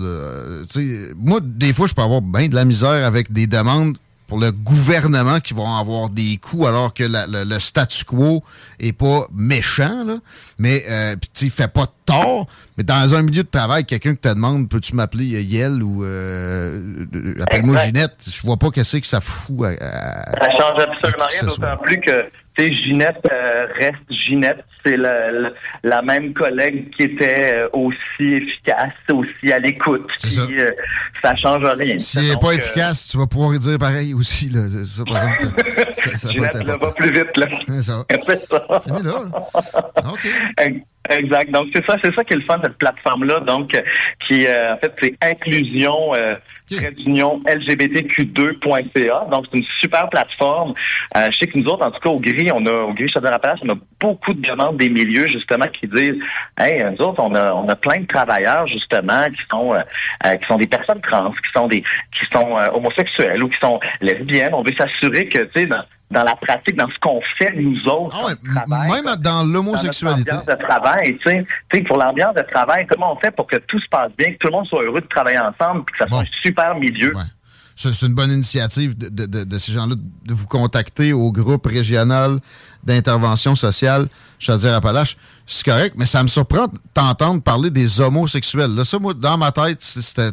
Moi, 1.15 1.39
des 1.41 1.71
fois, 1.71 1.87
je 1.87 1.93
peux 1.93 2.01
avoir 2.01 2.21
bien 2.21 2.49
de 2.49 2.55
la 2.55 2.65
misère 2.65 3.05
avec 3.05 3.31
des 3.31 3.47
demandes 3.47 3.97
pour 4.27 4.39
le 4.39 4.51
gouvernement 4.51 5.39
qui 5.39 5.53
vont 5.53 5.73
avoir 5.75 6.09
des 6.09 6.37
coûts 6.37 6.67
alors 6.67 6.93
que 6.93 7.03
le, 7.07 7.59
statu 7.59 8.03
quo 8.03 8.43
est 8.79 8.93
pas 8.93 9.25
méchant, 9.33 10.03
là. 10.05 10.15
mais 10.59 10.83
euh, 10.89 11.15
tu 11.33 11.49
fait 11.49 11.71
pas 11.71 11.85
de 11.85 11.91
tort. 12.05 12.47
Mais 12.77 12.83
dans 12.83 13.15
un 13.15 13.21
milieu 13.21 13.43
de 13.43 13.49
travail, 13.49 13.85
quelqu'un 13.85 14.13
qui 14.13 14.21
te 14.21 14.29
demande 14.29 14.69
peux-tu 14.69 14.95
m'appeler 14.95 15.25
Yel 15.25 15.81
ou 15.81 16.03
euh, 16.03 17.05
appelle-moi 17.41 17.77
Ginette, 17.85 18.17
je 18.29 18.41
vois 18.41 18.57
pas 18.57 18.69
qu'est-ce 18.69 18.97
que 18.97 19.07
ça 19.07 19.21
fout. 19.21 19.59
ça 19.61 20.49
change 20.51 20.79
absolument 20.79 21.25
rien, 21.29 21.47
d'autant 21.47 21.77
plus 21.77 21.99
que 22.01 22.29
Ginette 22.57 23.21
euh, 23.31 23.67
reste 23.79 23.97
Ginette. 24.09 24.63
C'est 24.85 24.97
la 24.97 26.01
même 26.01 26.33
collègue 26.33 26.89
qui 26.95 27.03
était 27.03 27.53
euh, 27.53 27.69
aussi 27.73 28.23
efficace, 28.35 28.93
aussi 29.11 29.51
à 29.51 29.59
l'écoute. 29.59 30.09
Ça. 30.17 30.41
Euh, 30.41 30.71
ça 31.21 31.35
change 31.35 31.63
rien. 31.63 31.99
Si 31.99 32.19
elle 32.19 32.29
n'est 32.29 32.37
pas 32.37 32.53
efficace, 32.53 33.09
tu 33.09 33.17
vas 33.17 33.27
pouvoir 33.27 33.51
dire 33.59 33.77
pareil 33.77 34.13
aussi. 34.13 34.49
Là. 34.49 34.61
Ça, 34.85 35.03
par 35.03 35.27
exemple, 35.27 35.93
ça, 35.93 36.29
Ginette 36.29 36.63
va 36.63 36.91
plus 36.91 37.11
vite. 37.11 37.37
Là. 37.37 37.47
C'est 37.67 37.81
ça. 37.81 38.05
ça. 38.49 38.81
Fini 38.81 39.03
là. 39.03 39.49
OK. 40.11 40.27
Exact. 41.09 41.51
Donc 41.51 41.67
c'est 41.73 41.85
ça, 41.85 41.95
c'est 42.03 42.13
ça 42.13 42.23
qui 42.23 42.33
est 42.33 42.37
le 42.37 42.43
fun 42.43 42.57
de 42.57 42.63
cette 42.63 42.77
plateforme-là. 42.77 43.41
Donc, 43.41 43.71
qui 44.27 44.45
en 44.47 44.77
fait 44.77 44.93
c'est 45.01 45.15
inclusion 45.21 46.13
d'union 46.69 47.41
LGBTQ2.ca. 47.45 49.27
Donc, 49.31 49.45
c'est 49.51 49.57
une 49.57 49.65
super 49.79 50.09
plateforme. 50.09 50.73
Euh, 51.15 51.27
je 51.31 51.37
sais 51.37 51.47
que 51.47 51.57
nous 51.57 51.65
autres, 51.65 51.85
en 51.85 51.91
tout 51.91 51.99
cas, 51.99 52.09
au 52.09 52.17
Gris, 52.17 52.49
on 52.53 52.65
a, 52.65 52.71
au 52.71 52.93
Gris 52.93 53.09
Chaudière-Appalaches, 53.09 53.59
on 53.63 53.69
a 53.69 53.77
beaucoup 53.99 54.33
de 54.33 54.41
demandes 54.41 54.77
des 54.77 54.89
milieux, 54.89 55.27
justement, 55.27 55.65
qui 55.67 55.87
disent, 55.87 56.21
hey, 56.59 56.83
nous 56.83 57.05
autres, 57.05 57.21
on 57.21 57.33
a, 57.35 57.53
on 57.53 57.67
a 57.69 57.75
plein 57.75 58.01
de 58.01 58.07
travailleurs, 58.07 58.67
justement, 58.67 59.27
qui 59.29 59.41
sont, 59.49 59.73
euh, 59.73 59.81
euh, 60.25 60.35
qui 60.35 60.47
sont 60.47 60.57
des 60.57 60.67
personnes 60.67 61.01
trans, 61.01 61.31
qui 61.31 61.51
sont 61.53 61.67
des, 61.67 61.81
qui 61.81 62.25
sont 62.31 62.57
homosexuels 62.73 63.43
ou 63.43 63.49
qui 63.49 63.59
sont 63.59 63.79
lesbiennes. 64.01 64.53
On 64.53 64.63
veut 64.63 64.75
s'assurer 64.77 65.27
que, 65.27 65.39
tu 65.39 65.61
sais, 65.61 65.69
dans, 66.09 66.23
la 66.23 66.35
pratique, 66.35 66.77
dans 66.77 66.89
ce 66.89 66.97
qu'on 66.99 67.19
fait 67.37 67.53
nous 67.55 67.85
autres. 67.87 68.17
Ah 68.55 68.65
même 68.87 69.15
dans 69.19 69.43
l'homosexualité. 69.43 70.31
Dans 70.31 70.53
de 70.53 70.59
travail, 70.59 71.17
tu 71.17 71.45
sais, 71.71 71.81
pour 71.83 71.97
l'ambiance 71.97 72.35
de 72.35 72.43
travail, 72.51 72.85
comment 72.87 73.13
on 73.13 73.19
fait 73.19 73.31
pour 73.31 73.47
que 73.47 73.57
tout 73.57 73.79
se 73.79 73.89
passe 73.89 74.11
bien, 74.17 74.33
que 74.33 74.37
tout 74.37 74.47
le 74.47 74.53
monde 74.53 74.67
soit 74.67 74.83
heureux 74.83 75.01
de 75.01 75.07
travailler 75.07 75.39
ensemble, 75.39 75.83
que 75.85 75.97
ça 75.97 76.07
soit 76.07 76.21
un 76.21 76.41
super 76.43 76.75
milieu? 76.75 77.13
C'est 77.75 78.01
une 78.07 78.15
bonne 78.15 78.31
initiative 78.31 78.97
de, 78.97 79.09
de, 79.09 79.43
de 79.43 79.57
ces 79.59 79.71
gens-là 79.71 79.95
de 79.95 80.33
vous 80.33 80.47
contacter 80.47 81.13
au 81.13 81.31
groupe 81.31 81.67
régional 81.67 82.39
d'intervention 82.83 83.55
sociale 83.55 84.07
Chaudière-Appalaches. 84.39 85.17
C'est 85.45 85.65
correct, 85.65 85.95
mais 85.97 86.05
ça 86.05 86.23
me 86.23 86.27
surprend 86.27 86.67
d'entendre 86.95 87.41
parler 87.41 87.69
des 87.69 88.01
homosexuels. 88.01 88.73
Là, 88.73 88.83
ça, 88.83 88.97
moi, 88.97 89.13
dans 89.13 89.37
ma 89.37 89.51
tête, 89.51 89.81
c'était 89.81 90.31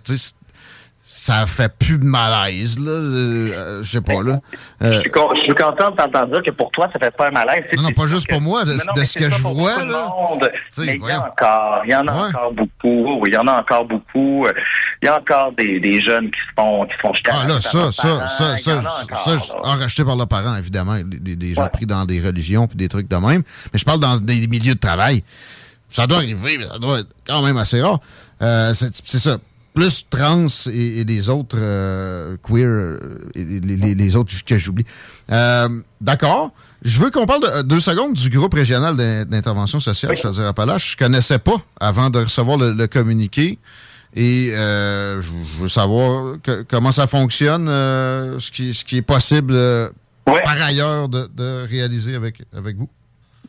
ça 1.25 1.47
fait 1.47 1.73
plus 1.79 1.97
de 1.97 2.05
malaise, 2.05 2.79
là. 2.79 2.91
Euh, 2.91 3.83
je 3.83 3.93
sais 3.93 4.03
pas, 4.03 4.23
là. 4.23 4.41
Euh, 4.83 5.01
je, 5.03 5.41
suis 5.41 5.55
content 5.55 5.91
de 5.91 5.97
t'entendre 5.97 6.27
dire 6.27 6.43
que 6.43 6.51
pour 6.51 6.71
toi, 6.71 6.87
ça 6.93 6.99
fait 6.99 7.17
pas 7.17 7.29
un 7.29 7.31
malaise. 7.31 7.65
Non, 7.75 7.85
non, 7.85 7.93
pas 7.93 8.07
juste 8.07 8.29
pour 8.29 8.43
moi, 8.43 8.67
de, 8.67 8.73
ce 8.77 9.19
que 9.19 9.31
je 9.31 9.41
vois, 9.41 9.83
là. 9.87 10.13
Mais 10.81 10.97
il 10.97 11.09
y 11.09 11.11
a 11.11 11.27
encore, 11.27 11.81
il 11.87 11.93
y 11.93 11.95
en 11.95 12.07
a 12.09 12.29
encore 12.29 12.53
beaucoup. 12.53 13.21
Oui, 13.23 13.29
il 13.29 13.33
y 13.33 13.39
en 13.39 13.47
a 13.47 13.59
encore 13.59 13.87
beaucoup. 13.87 14.47
Il 15.01 15.07
y 15.07 15.09
a 15.09 15.19
encore 15.19 15.53
des, 15.53 15.81
des 15.81 16.03
jeunes 16.03 16.31
qui 16.31 16.41
se 16.41 16.53
font, 16.59 16.85
qui 16.85 16.99
font 17.01 17.15
jeter 17.15 17.31
Ah, 17.33 17.47
là, 17.49 17.59
ça, 17.59 17.91
ça, 17.91 18.29
ça, 18.29 18.57
ça, 18.59 18.83
ça, 19.15 19.89
ça, 19.89 20.05
par 20.05 20.17
leurs 20.17 20.29
parents, 20.29 20.57
évidemment. 20.57 20.97
Des, 21.07 21.37
des 21.37 21.55
gens 21.55 21.69
pris 21.69 21.87
dans 21.87 22.05
des 22.05 22.21
religions 22.21 22.67
puis 22.67 22.77
des 22.77 22.91
trucs 22.91 23.09
de 23.09 23.17
même. 23.17 23.43
Mais 23.73 23.79
je 23.79 23.85
parle 23.87 24.01
dans 24.01 24.19
des 24.19 24.47
milieux 24.47 24.75
de 24.75 24.79
travail. 24.79 25.25
Ça 25.91 26.07
doit 26.07 26.19
arriver, 26.19 26.59
mais 26.59 26.67
ça 26.67 26.79
doit 26.79 26.99
être 26.99 27.09
quand 27.27 27.41
même 27.41 27.57
assez 27.57 27.81
rare. 27.81 28.01
Euh, 28.43 28.75
c'est 28.75 29.19
ça 29.19 29.39
plus 29.75 30.07
trans 30.09 30.47
et, 30.73 31.05
les 31.05 31.29
autres 31.29 31.59
euh, 31.61 32.37
queer, 32.43 32.67
euh, 32.67 33.19
et 33.35 33.45
les, 33.45 34.17
autres 34.17 34.33
que 34.47 34.57
j'oublie. 34.57 34.87
Euh, 35.31 35.69
d'accord. 36.01 36.53
Je 36.83 37.01
veux 37.01 37.11
qu'on 37.11 37.27
parle 37.27 37.43
de, 37.43 37.63
deux 37.63 37.81
secondes 37.81 38.15
du 38.15 38.31
groupe 38.31 38.55
régional 38.55 38.97
d'intervention 39.27 39.81
sociale, 39.81 40.13
oui. 40.13 40.21
je 40.23 40.43
Appalaches. 40.43 40.93
Je 40.93 40.97
connaissais 40.97 41.39
pas 41.39 41.57
avant 41.81 42.09
de 42.09 42.21
recevoir 42.21 42.57
le, 42.57 42.87
communiqué. 42.87 43.59
Et 44.15 44.51
je, 44.53 45.61
veux 45.61 45.69
savoir 45.69 46.37
comment 46.69 46.93
ça 46.93 47.09
fonctionne, 47.09 47.67
ce, 47.67 48.51
qui, 48.51 48.75
ce 48.75 48.85
qui 48.85 48.99
est 48.99 49.03
possible 49.03 49.59
par 50.25 50.63
ailleurs 50.63 51.09
de, 51.09 51.29
de 51.35 51.67
réaliser 51.67 52.15
avec, 52.15 52.43
avec 52.57 52.77
vous. 52.77 52.89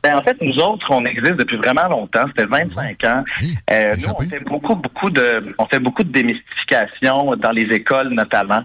Ben, 0.06 0.18
en 0.18 0.22
fait, 0.22 0.38
nous 0.40 0.54
autres, 0.58 0.86
on 0.92 1.04
existe 1.04 1.38
depuis 1.38 1.58
vraiment 1.58 1.88
longtemps. 1.88 2.26
C'était 2.28 2.46
25 2.46 3.04
ans. 3.06 3.24
Euh, 3.72 3.96
nous, 3.98 4.14
on 4.16 4.22
fait 4.22 4.40
beaucoup, 4.42 4.76
beaucoup 4.76 5.10
de, 5.10 5.56
on 5.58 5.66
fait 5.66 5.80
beaucoup 5.80 6.04
de 6.04 6.12
démystification 6.12 7.36
dans 7.36 7.50
les 7.50 7.64
écoles, 7.74 8.10
notamment, 8.10 8.62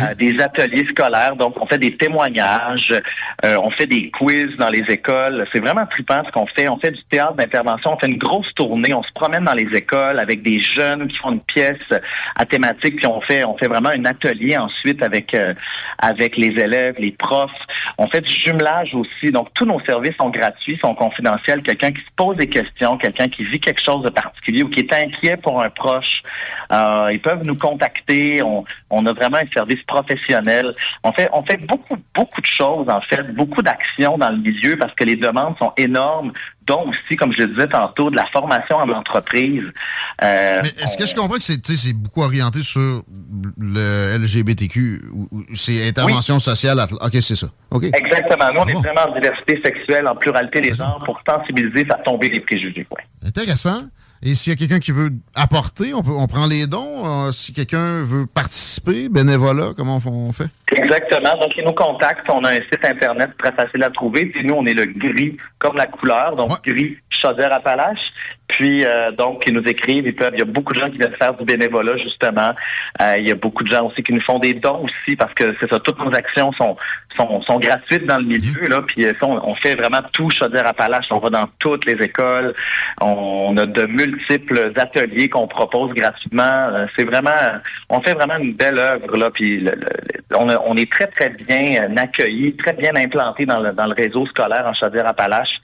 euh, 0.00 0.14
des 0.14 0.38
ateliers 0.40 0.86
scolaires. 0.88 1.34
Donc, 1.34 1.60
on 1.60 1.66
fait 1.66 1.78
des 1.78 1.96
témoignages, 1.96 2.92
euh, 3.44 3.56
on 3.64 3.72
fait 3.72 3.86
des 3.86 4.10
quiz 4.10 4.56
dans 4.58 4.68
les 4.68 4.84
écoles. 4.88 5.44
C'est 5.52 5.58
vraiment 5.58 5.86
trippant 5.86 6.22
ce 6.24 6.30
qu'on 6.30 6.46
fait. 6.46 6.68
On 6.68 6.78
fait 6.78 6.92
du 6.92 7.02
théâtre 7.10 7.34
d'intervention. 7.34 7.94
On 7.94 7.98
fait 7.98 8.06
une 8.06 8.18
grosse 8.18 8.54
tournée. 8.54 8.94
On 8.94 9.02
se 9.02 9.12
promène 9.12 9.42
dans 9.42 9.54
les 9.54 9.68
écoles 9.74 10.20
avec 10.20 10.42
des 10.42 10.60
jeunes 10.60 11.08
qui 11.08 11.16
font 11.16 11.32
une 11.32 11.40
pièce 11.40 11.82
à 12.36 12.44
thématique. 12.44 12.94
Puis 12.98 13.08
on 13.08 13.20
fait, 13.22 13.44
on 13.44 13.58
fait 13.58 13.66
vraiment 13.66 13.90
un 13.90 14.04
atelier 14.04 14.56
ensuite 14.56 15.02
avec, 15.02 15.36
avec 15.98 16.36
les 16.36 16.62
élèves, 16.62 16.94
les 17.00 17.10
profs. 17.10 17.50
On 17.98 18.06
fait 18.06 18.20
du 18.20 18.32
jumelage 18.32 18.94
aussi. 18.94 19.32
Donc, 19.32 19.48
tous 19.52 19.64
nos 19.64 19.80
services 19.80 20.14
sont 20.16 20.30
gratuits 20.30 20.75
sont 20.78 20.94
confidentiels. 20.94 21.62
Quelqu'un 21.62 21.92
qui 21.92 22.00
se 22.00 22.10
pose 22.16 22.36
des 22.36 22.48
questions, 22.48 22.96
quelqu'un 22.98 23.28
qui 23.28 23.44
vit 23.44 23.60
quelque 23.60 23.82
chose 23.82 24.02
de 24.02 24.10
particulier 24.10 24.62
ou 24.62 24.68
qui 24.68 24.80
est 24.80 24.92
inquiet 24.92 25.36
pour 25.36 25.62
un 25.62 25.70
proche, 25.70 26.22
euh, 26.72 27.10
ils 27.12 27.20
peuvent 27.20 27.44
nous 27.44 27.56
contacter. 27.56 28.42
On, 28.42 28.64
on, 28.90 29.06
a 29.06 29.12
vraiment 29.12 29.38
un 29.38 29.48
service 29.52 29.82
professionnel. 29.84 30.74
On 31.04 31.12
fait, 31.12 31.28
on 31.32 31.42
fait 31.42 31.58
beaucoup, 31.58 31.96
beaucoup 32.14 32.40
de 32.40 32.46
choses, 32.46 32.88
en 32.88 33.00
fait, 33.02 33.22
beaucoup 33.34 33.62
d'actions 33.62 34.18
dans 34.18 34.30
le 34.30 34.38
milieu 34.38 34.76
parce 34.76 34.94
que 34.94 35.04
les 35.04 35.16
demandes 35.16 35.56
sont 35.58 35.72
énormes 35.76 36.32
dont 36.66 36.88
aussi, 36.88 37.16
comme 37.16 37.32
je 37.32 37.42
le 37.42 37.48
disais 37.48 37.68
tantôt, 37.68 38.08
de 38.10 38.16
la 38.16 38.26
formation 38.32 38.76
en 38.76 38.88
entreprise. 38.90 39.64
Euh, 40.22 40.60
Mais 40.62 40.68
est-ce 40.68 40.96
que 40.96 41.06
je 41.06 41.14
comprends 41.14 41.38
que 41.38 41.44
c'est 41.44 41.92
beaucoup 41.92 42.22
orienté 42.22 42.62
sur 42.62 43.02
le 43.58 44.16
LGBTQ 44.18 45.02
ou, 45.12 45.28
c'est 45.54 45.88
intervention 45.88 46.38
sociale? 46.38 46.80
OK, 47.00 47.16
c'est 47.20 47.36
ça. 47.36 47.48
Exactement. 47.82 48.52
Nous, 48.54 48.60
on 48.60 48.68
est 48.68 48.74
vraiment 48.74 49.08
en 49.08 49.14
diversité 49.14 49.60
sexuelle, 49.64 50.08
en 50.08 50.16
pluralité 50.16 50.60
des 50.60 50.74
genres 50.74 51.02
pour 51.04 51.20
sensibiliser, 51.28 51.84
faire 51.84 52.02
tomber 52.02 52.28
les 52.28 52.40
préjugés. 52.40 52.86
Intéressant. 53.24 53.82
Et 54.22 54.34
s'il 54.34 54.52
y 54.52 54.56
a 54.56 54.56
quelqu'un 54.56 54.78
qui 54.78 54.92
veut 54.92 55.10
apporter, 55.34 55.94
on, 55.94 56.02
peut, 56.02 56.12
on 56.16 56.26
prend 56.26 56.46
les 56.46 56.66
dons. 56.66 57.06
Euh, 57.06 57.32
si 57.32 57.52
quelqu'un 57.52 58.02
veut 58.02 58.26
participer, 58.26 59.08
bénévolat, 59.08 59.72
comment 59.76 60.00
on, 60.04 60.32
fait? 60.32 60.48
Exactement. 60.72 61.38
Donc, 61.40 61.52
ils 61.56 61.64
nous 61.64 61.72
contactent. 61.72 62.28
On 62.30 62.42
a 62.44 62.50
un 62.50 62.60
site 62.60 62.84
Internet 62.84 63.30
très 63.38 63.52
facile 63.52 63.82
à 63.82 63.90
trouver. 63.90 64.26
Puis 64.26 64.44
nous, 64.44 64.54
on 64.54 64.64
est 64.66 64.74
le 64.74 64.86
gris 64.86 65.36
comme 65.58 65.76
la 65.76 65.86
couleur. 65.86 66.34
Donc, 66.34 66.50
gris 66.64 66.96
Chaudière-Appalaches. 67.10 68.12
Puis, 68.48 68.84
euh, 68.84 69.10
donc, 69.12 69.42
ils 69.46 69.54
nous 69.54 69.64
écrivent. 69.64 70.06
Ils 70.06 70.14
peuvent, 70.14 70.32
il 70.34 70.38
y 70.38 70.42
a 70.42 70.46
beaucoup 70.46 70.72
de 70.72 70.78
gens 70.78 70.90
qui 70.90 70.98
viennent 70.98 71.16
faire 71.18 71.34
du 71.34 71.44
bénévolat, 71.44 71.96
justement. 71.98 72.54
Euh, 73.00 73.16
il 73.18 73.28
y 73.28 73.32
a 73.32 73.34
beaucoup 73.34 73.64
de 73.64 73.70
gens 73.70 73.86
aussi 73.86 74.02
qui 74.02 74.12
nous 74.12 74.22
font 74.22 74.38
des 74.38 74.54
dons 74.54 74.84
aussi 74.84 75.16
parce 75.16 75.34
que 75.34 75.54
c'est 75.60 75.68
ça, 75.68 75.78
toutes 75.80 75.98
nos 75.98 76.12
actions 76.14 76.52
sont, 76.52 76.76
sont, 77.16 77.42
sont 77.42 77.58
gratuites 77.58 78.06
dans 78.06 78.18
le 78.18 78.24
milieu. 78.24 78.66
Là, 78.68 78.82
puis, 78.86 79.06
on, 79.22 79.50
on 79.50 79.54
fait 79.56 79.74
vraiment 79.74 80.00
tout 80.12 80.30
Chaudière-Appalaches. 80.30 81.06
On 81.10 81.18
va 81.18 81.30
dans 81.30 81.48
toutes 81.58 81.84
les 81.86 81.94
écoles. 82.04 82.54
On, 83.00 83.56
a 83.56 83.66
de 83.66 83.86
multiples 83.86 84.72
ateliers 84.76 85.28
qu'on 85.28 85.48
propose 85.48 85.92
gratuitement. 85.94 86.42
Euh, 86.42 86.86
c'est 86.96 87.04
vraiment, 87.04 87.30
on 87.88 88.00
fait 88.00 88.14
vraiment 88.14 88.36
une 88.36 88.54
belle 88.54 88.78
œuvre. 88.78 89.16
Là, 89.16 89.30
puis, 89.30 89.66
on, 90.34 90.48
on 90.48 90.76
est 90.76 90.90
très, 90.90 91.06
très 91.06 91.30
bien 91.30 91.96
accueillis, 91.96 92.54
très 92.56 92.72
bien 92.72 92.94
implantés 92.96 93.46
dans 93.46 93.60
le, 93.60 93.72
dans 93.72 93.86
le 93.86 93.94
réseau 93.94 94.26
scolaire 94.26 94.66
en 94.66 94.74
Chaudière-Appalaches. 94.74 95.60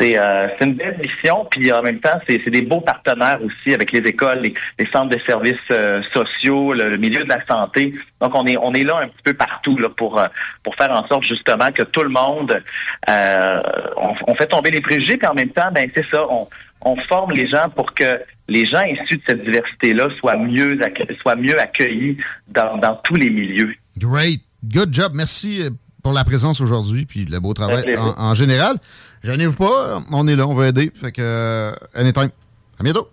Euh, 0.00 0.48
c'est 0.58 0.64
une 0.64 0.74
belle 0.74 0.98
mission, 1.04 1.46
puis 1.50 1.72
en 1.72 1.82
même 1.82 2.00
temps, 2.00 2.18
c'est 2.28 2.38
des 2.50 2.62
beaux 2.62 2.80
partenaires 2.80 3.38
aussi 3.42 3.74
avec 3.74 3.92
les 3.92 4.00
écoles, 4.00 4.40
les, 4.42 4.86
centres 4.92 5.14
de 5.16 5.20
services 5.26 5.56
euh, 5.70 6.02
sociaux, 6.14 6.72
le, 6.72 6.96
milieu 6.96 7.24
de 7.24 7.28
la 7.28 7.44
santé. 7.46 7.94
Donc, 8.20 8.34
on 8.34 8.46
est 8.46 8.56
on 8.56 8.72
est 8.74 8.84
là 8.84 8.98
un 8.98 9.08
petit 9.08 9.22
peu 9.24 9.34
partout 9.34 9.76
là, 9.78 9.88
pour 9.88 10.18
euh, 10.18 10.26
pour 10.62 10.74
faire 10.76 10.90
en 10.90 11.06
sorte 11.06 11.24
justement 11.24 11.70
que 11.72 11.82
tout 11.82 12.02
le 12.02 12.08
monde 12.08 12.62
on, 13.06 14.34
fait 14.34 14.46
tomber 14.46 14.70
les 14.70 14.80
préjugés, 14.80 15.16
puis 15.16 15.26
en 15.26 15.34
même 15.34 15.50
temps, 15.50 15.70
ben 15.72 15.90
c'est 15.94 16.06
ça, 16.10 16.24
on, 16.28 16.46
on 16.82 16.96
forme 17.08 17.32
les 17.32 17.48
gens 17.48 17.68
pour 17.74 17.94
que 17.94 18.20
les 18.48 18.66
gens 18.66 18.82
issus 18.82 19.16
de 19.16 19.22
cette 19.26 19.44
diversité-là 19.44 20.08
soient 20.18 20.36
mieux 20.36 20.78
soient 21.20 21.36
mieux 21.36 21.58
accueillis 21.60 22.16
dans, 22.48 22.78
dans 22.78 22.96
tous 22.96 23.14
les 23.14 23.30
milieux. 23.30 23.74
Great, 23.98 24.40
good 24.64 24.92
job, 24.92 25.12
merci 25.14 25.62
pour 26.02 26.12
la 26.12 26.24
présence 26.24 26.60
aujourd'hui, 26.60 27.06
puis 27.06 27.24
le 27.24 27.40
beau 27.40 27.54
travail 27.54 27.96
en, 27.98 28.34
général. 28.34 28.76
Gênez-vous 29.24 29.56
pas, 29.56 30.00
on 30.12 30.26
est 30.26 30.36
là, 30.36 30.46
on 30.46 30.54
va 30.54 30.68
aider. 30.68 30.90
Fait 30.94 31.12
que, 31.12 31.20
euh, 31.20 31.72
anytime. 31.94 32.30
À 32.78 32.82
bientôt. 32.82 33.08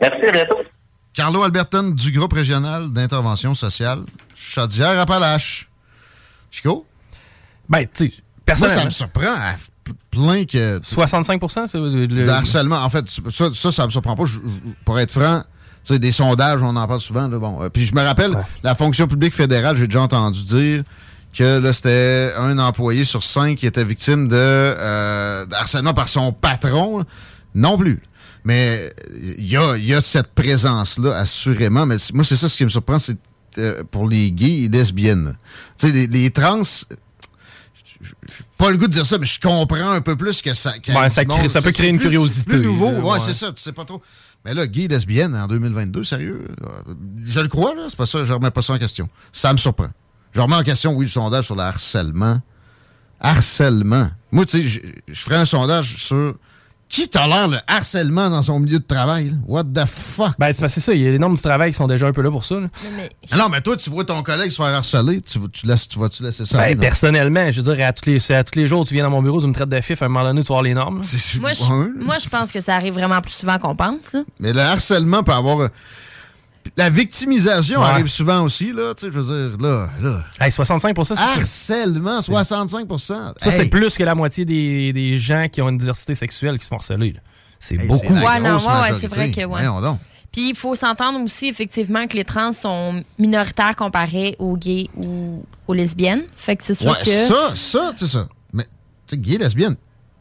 Merci, 0.00 0.28
à 0.28 0.32
bientôt. 0.32 0.58
Carlo 1.14 1.42
Alberton 1.42 1.90
du 1.90 2.12
groupe 2.12 2.32
régional 2.32 2.90
d'intervention 2.90 3.54
sociale 3.54 4.02
Chaudière-Appalaches. 4.36 5.68
Chico? 6.50 6.86
Ben, 7.68 7.86
tu 7.92 8.08
sais, 8.08 8.14
personnellement. 8.44 8.80
ça 8.80 8.84
me 8.86 8.90
surprend 8.90 9.34
à 9.34 9.56
plein 10.10 10.44
que. 10.44 10.80
65 10.82 11.42
c'est 11.66 11.78
le... 11.78 12.28
harcèlement. 12.28 12.82
En 12.82 12.90
fait, 12.90 13.04
ça, 13.30 13.50
ça, 13.54 13.72
ça 13.72 13.86
me 13.86 13.90
surprend 13.90 14.16
pas. 14.16 14.24
pour 14.84 14.98
être 14.98 15.12
franc, 15.12 15.42
tu 15.84 15.94
sais, 15.94 15.98
des 15.98 16.12
sondages, 16.12 16.62
on 16.62 16.74
en 16.76 16.86
parle 16.86 17.00
souvent. 17.00 17.28
Là, 17.28 17.38
bon. 17.38 17.62
Euh, 17.62 17.68
puis 17.68 17.86
je 17.86 17.94
me 17.94 18.02
rappelle, 18.02 18.36
la 18.62 18.74
fonction 18.74 19.06
publique 19.06 19.34
fédérale, 19.34 19.76
j'ai 19.76 19.86
déjà 19.86 20.02
entendu 20.02 20.44
dire 20.44 20.82
que 21.36 21.58
là, 21.58 21.72
c'était 21.72 22.32
un 22.36 22.58
employé 22.58 23.04
sur 23.04 23.22
cinq 23.22 23.58
qui 23.58 23.66
était 23.66 23.84
victime 23.84 24.28
de, 24.28 24.34
euh, 24.36 25.44
harcèlement 25.52 25.94
par 25.94 26.08
son 26.08 26.32
patron. 26.32 27.04
Non 27.54 27.76
plus. 27.76 28.02
Mais 28.44 28.92
il 29.14 29.46
y 29.48 29.56
a, 29.94 30.00
cette 30.00 30.34
présence-là, 30.34 31.16
assurément. 31.16 31.86
Mais 31.86 31.96
moi, 32.14 32.24
c'est 32.24 32.36
ça 32.36 32.48
ce 32.48 32.56
qui 32.56 32.64
me 32.64 32.70
surprend, 32.70 32.98
c'est 32.98 33.16
euh, 33.58 33.82
pour 33.90 34.08
les 34.08 34.30
gays 34.30 34.64
et 34.64 34.68
lesbiennes. 34.68 35.36
Tu 35.78 35.88
sais, 35.88 36.06
les, 36.06 36.30
trans, 36.30 36.62
pas 38.56 38.70
le 38.70 38.76
goût 38.76 38.86
de 38.86 38.92
dire 38.92 39.06
ça, 39.06 39.18
mais 39.18 39.26
je 39.26 39.40
comprends 39.40 39.90
un 39.90 40.00
peu 40.00 40.16
plus 40.16 40.42
que 40.42 40.54
ça. 40.54 40.74
ça, 41.08 41.62
peut 41.62 41.72
créer 41.72 41.88
une 41.88 41.98
curiosité. 41.98 42.58
Plus 42.58 42.66
nouveau, 42.66 42.90
ouais, 42.90 43.18
c'est 43.20 43.34
ça, 43.34 43.52
tu 43.52 43.62
sais 43.62 43.72
pas 43.72 43.84
trop. 43.84 44.02
Mais 44.44 44.54
là, 44.54 44.66
gay 44.66 44.86
lesbienne 44.88 45.34
en 45.34 45.46
2022, 45.46 46.04
sérieux? 46.04 46.46
Je 47.24 47.40
le 47.40 47.48
crois, 47.48 47.74
là, 47.74 47.86
c'est 47.88 47.96
pas 47.96 48.06
ça, 48.06 48.22
je 48.24 48.32
remets 48.32 48.50
pas 48.50 48.62
ça 48.62 48.74
en 48.74 48.78
question. 48.78 49.08
Ça 49.32 49.52
me 49.52 49.58
surprend. 49.58 49.88
Je 50.32 50.40
remets 50.40 50.56
en 50.56 50.62
question, 50.62 50.92
oui, 50.92 51.06
le 51.06 51.10
sondage 51.10 51.46
sur 51.46 51.56
le 51.56 51.62
harcèlement. 51.62 52.40
Harcèlement. 53.20 54.08
Moi, 54.30 54.46
tu 54.46 54.68
sais, 54.68 54.92
je 55.08 55.20
ferais 55.20 55.36
un 55.36 55.44
sondage 55.44 55.96
sur 55.96 56.36
qui 56.88 57.08
tolère 57.08 57.48
le 57.48 57.58
harcèlement 57.66 58.30
dans 58.30 58.42
son 58.42 58.60
milieu 58.60 58.78
de 58.78 58.84
travail? 58.84 59.34
What 59.46 59.64
the 59.64 59.84
fuck? 59.86 60.32
Ben, 60.38 60.52
c'est 60.52 60.68
ça. 60.80 60.94
Il 60.94 61.02
y 61.02 61.06
a 61.06 61.10
des 61.10 61.18
normes 61.18 61.34
du 61.34 61.42
travail 61.42 61.70
qui 61.72 61.76
sont 61.76 61.86
déjà 61.86 62.06
un 62.06 62.12
peu 62.12 62.22
là 62.22 62.30
pour 62.30 62.44
ça. 62.44 62.56
Ah 63.30 63.36
non, 63.36 63.48
mais 63.48 63.60
toi, 63.60 63.76
tu 63.76 63.90
vois 63.90 64.04
ton 64.04 64.22
collègue 64.22 64.50
se 64.50 64.56
faire 64.56 64.66
harceler. 64.66 65.20
Tu, 65.20 65.38
tu, 65.50 65.66
laisses, 65.66 65.88
tu 65.88 65.98
vas-tu 65.98 66.22
laisser 66.22 66.46
ça? 66.46 66.58
Ben, 66.58 66.78
personnellement, 66.78 67.50
je 67.50 67.60
veux 67.60 67.74
dire, 67.74 67.86
à 67.86 67.92
tous, 67.92 68.06
les, 68.06 68.32
à 68.32 68.42
tous 68.42 68.58
les 68.58 68.66
jours, 68.66 68.86
tu 68.86 68.94
viens 68.94 69.04
dans 69.04 69.10
mon 69.10 69.22
bureau, 69.22 69.40
tu 69.40 69.46
me 69.46 69.52
traites 69.52 69.68
de 69.68 69.80
fif, 69.80 70.00
à 70.02 70.06
un 70.06 70.08
moment 70.08 70.24
donné, 70.24 70.42
tu 70.42 70.48
vas 70.48 70.54
voir 70.54 70.62
les 70.62 70.74
normes. 70.74 71.02
Moi 71.40 71.52
je, 71.52 72.02
moi, 72.04 72.18
je 72.18 72.28
pense 72.28 72.52
que 72.52 72.60
ça 72.60 72.74
arrive 72.74 72.94
vraiment 72.94 73.20
plus 73.20 73.32
souvent 73.32 73.58
qu'on 73.58 73.76
pense. 73.76 74.16
Mais 74.40 74.52
le 74.52 74.60
harcèlement 74.60 75.22
peut 75.22 75.32
avoir 75.32 75.68
la 76.76 76.90
victimisation 76.90 77.82
arrive 77.82 78.08
souvent 78.08 78.42
aussi, 78.42 78.72
là. 78.72 78.94
Tu 78.94 79.06
sais, 79.06 79.12
je 79.12 79.18
veux 79.18 79.48
dire, 79.48 79.58
là, 79.60 79.88
là. 80.00 80.50
65 80.50 80.96
c'est 81.04 81.18
Harcèlement, 81.18 82.20
65% 82.20 82.98
Ça, 82.98 83.32
c'est 83.36 83.66
plus 83.66 83.96
que 83.96 84.04
la 84.04 84.14
moitié 84.14 84.44
des, 84.44 84.92
des, 84.92 85.16
gens 85.16 85.46
qui 85.50 85.62
ont 85.62 85.68
une 85.68 85.78
diversité 85.78 86.14
sexuelle 86.14 86.58
qui 86.58 86.64
se 86.64 86.68
font 86.68 86.76
harceler. 86.76 87.14
C'est 87.58 87.76
beaucoup. 87.76 88.12
Ouais, 88.12 88.40
non, 88.40 88.56
ouais, 88.56 88.94
c'est 89.00 89.08
vrai 89.08 89.30
que, 89.30 89.44
ouais. 89.44 89.64
Puis 90.32 90.50
il 90.50 90.54
faut 90.54 90.74
s'entendre 90.74 91.20
aussi, 91.20 91.48
effectivement, 91.48 92.06
que 92.06 92.14
les 92.14 92.24
trans 92.24 92.52
sont 92.52 93.02
minoritaires 93.18 93.74
comparés 93.74 94.36
aux 94.38 94.58
gays 94.58 94.90
ou 94.94 95.42
aux 95.66 95.74
lesbiennes. 95.74 96.24
Fait 96.36 96.54
que 96.54 96.64
c'est 96.64 96.74
sûr 96.74 96.86
ouais, 96.86 97.02
que. 97.02 97.26
Ça, 97.26 97.52
ça, 97.54 97.92
tu 97.92 98.04
sais 98.04 98.12
ça. 98.12 98.28
Mais, 98.52 98.64
tu 98.64 98.70
sais, 99.06 99.16
gay, 99.16 99.38
lesbienne, 99.38 99.76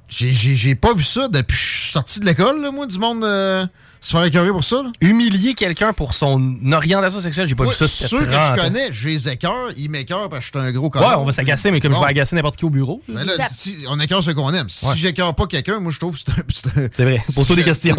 j'ai 0.07 0.75
pas 0.75 0.93
vu 0.93 1.03
ça 1.03 1.27
depuis 1.27 1.57
que 1.57 1.61
je 1.61 1.81
suis 1.81 1.91
sorti 1.91 2.19
de 2.21 2.25
l'école, 2.25 2.71
moi, 2.71 2.87
du 2.87 2.97
monde. 2.97 3.23
Euh, 3.23 3.67
se 4.01 4.11
faire 4.11 4.23
écœurer 4.23 4.49
pour 4.51 4.63
ça? 4.63 4.83
Là? 4.83 4.91
Humilier 5.01 5.53
quelqu'un 5.53 5.93
pour 5.93 6.13
son 6.13 6.55
orientation 6.71 7.19
sexuelle, 7.19 7.47
j'ai 7.47 7.55
pas 7.55 7.65
vu 7.65 7.73
ça. 7.73 7.87
Ceux 7.87 8.19
que 8.19 8.31
je 8.31 8.55
connais, 8.55 8.91
j'ai 8.91 9.09
les 9.09 9.29
écœurs, 9.29 9.71
ils 9.77 9.89
m'écœurent 9.89 10.29
parce 10.29 10.49
que 10.49 10.57
je 10.57 10.59
suis 10.59 10.69
un 10.69 10.71
gros 10.71 10.89
connard. 10.89 11.09
Ouais, 11.09 11.15
on 11.17 11.25
va 11.25 11.31
s'agacer, 11.31 11.71
mais 11.71 11.79
comme 11.79 11.93
je 11.93 11.99
vais 11.99 12.05
agacer 12.05 12.35
n'importe 12.35 12.57
qui 12.57 12.65
au 12.65 12.69
bureau. 12.69 13.01
Mais 13.07 13.23
là, 13.25 13.33
si, 13.51 13.85
on 13.89 13.99
écœure 13.99 14.23
ce 14.23 14.31
qu'on 14.31 14.53
aime. 14.53 14.69
Si 14.69 14.85
j'écœure 14.95 15.33
pas 15.35 15.47
quelqu'un, 15.47 15.79
moi, 15.79 15.91
je 15.91 15.99
trouve 15.99 16.15
que 16.15 16.21
c'est 16.23 16.31
un... 16.31 16.87
C'est 16.93 17.03
vrai, 17.03 17.21
pose-toi 17.35 17.55
des 17.55 17.63
questions. 17.63 17.95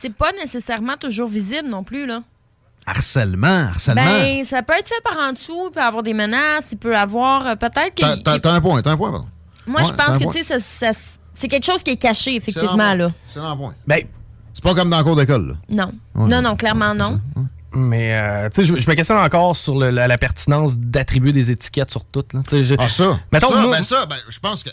C'est 0.00 0.14
pas 0.14 0.32
nécessairement 0.32 0.96
toujours 0.96 1.28
visible 1.28 1.68
non 1.68 1.82
plus, 1.84 2.06
là. 2.06 2.22
Harcèlement, 2.86 3.70
harcèlement. 3.70 4.04
Ben, 4.04 4.44
ça 4.44 4.62
peut 4.62 4.74
être 4.74 4.88
fait 4.88 5.02
par 5.02 5.18
en 5.18 5.32
dessous, 5.32 5.68
il 5.68 5.72
peut 5.72 5.82
avoir 5.82 6.04
des 6.04 6.14
menaces, 6.14 6.68
il 6.70 6.78
peut 6.78 6.96
avoir 6.96 7.44
euh, 7.44 7.54
peut-être 7.56 7.94
que. 7.96 8.22
T'as 8.22 8.52
un 8.52 8.60
point, 8.60 8.80
t'as 8.80 8.92
un 8.92 8.96
point, 8.96 9.10
pardon. 9.10 9.26
Moi, 9.66 9.82
je 9.82 9.92
pense 9.92 10.18
que, 10.18 10.32
tu 10.32 10.44
sais, 10.44 10.92
c'est 11.34 11.48
quelque 11.48 11.66
chose 11.66 11.82
qui 11.82 11.90
est 11.90 11.96
caché, 11.96 12.36
effectivement, 12.36 12.94
là. 12.94 13.10
C'est 13.34 13.40
un 13.40 13.56
point. 13.56 13.74
Ben, 13.86 14.06
c'est 14.56 14.62
pas 14.62 14.74
comme 14.74 14.88
dans 14.88 14.96
le 14.96 15.04
cours 15.04 15.16
d'école. 15.16 15.58
Non. 15.68 15.92
non, 16.14 16.40
non, 16.40 16.56
clairement 16.56 16.94
non. 16.94 17.20
Mais, 17.74 18.14
euh, 18.14 18.48
tu 18.48 18.64
sais, 18.64 18.64
je, 18.64 18.72
me 18.72 18.94
questionne 18.94 19.18
encore 19.18 19.54
sur 19.54 19.78
la, 19.78 20.16
pertinence 20.16 20.78
d'attribuer 20.78 21.34
des 21.34 21.50
étiquettes 21.50 21.90
sur 21.90 22.06
tout. 22.06 22.24
Là. 22.32 22.40
Ah, 22.78 22.88
ça? 22.88 23.20
Mettons, 23.30 23.50
ça, 23.50 23.70
ben, 23.70 23.82
ça, 23.82 24.06
ben, 24.06 24.16
je 24.30 24.38
pense 24.38 24.62
que 24.62 24.70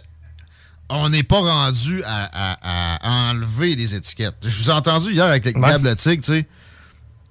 on 0.88 1.10
n'est 1.10 1.24
pas 1.24 1.42
rendu 1.42 2.02
à, 2.06 2.98
enlever 3.04 3.76
les 3.76 3.94
étiquettes. 3.94 4.36
Je 4.42 4.58
vous 4.58 4.70
ai 4.70 4.74
entendu 4.74 5.12
hier 5.12 5.26
avec 5.26 5.44
le 5.46 5.52
câble 5.52 5.94
tu 5.98 6.18
sais. 6.22 6.48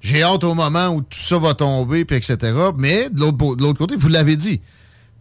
J'ai 0.02 0.22
hâte 0.22 0.44
au 0.44 0.52
moment 0.52 0.88
où 0.88 1.00
tout 1.00 1.18
ça 1.18 1.38
va 1.38 1.54
tomber, 1.54 2.04
puis 2.04 2.16
etc. 2.18 2.36
Mais 2.76 3.08
de 3.08 3.18
l'autre 3.18 3.78
côté, 3.78 3.96
vous 3.96 4.08
l'avez 4.08 4.36
dit. 4.36 4.60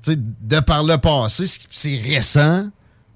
Tu 0.03 0.11
sais, 0.11 0.17
de 0.17 0.59
par 0.59 0.83
le 0.83 0.97
passé, 0.97 1.45
c'est 1.71 1.95
récent, 1.95 2.67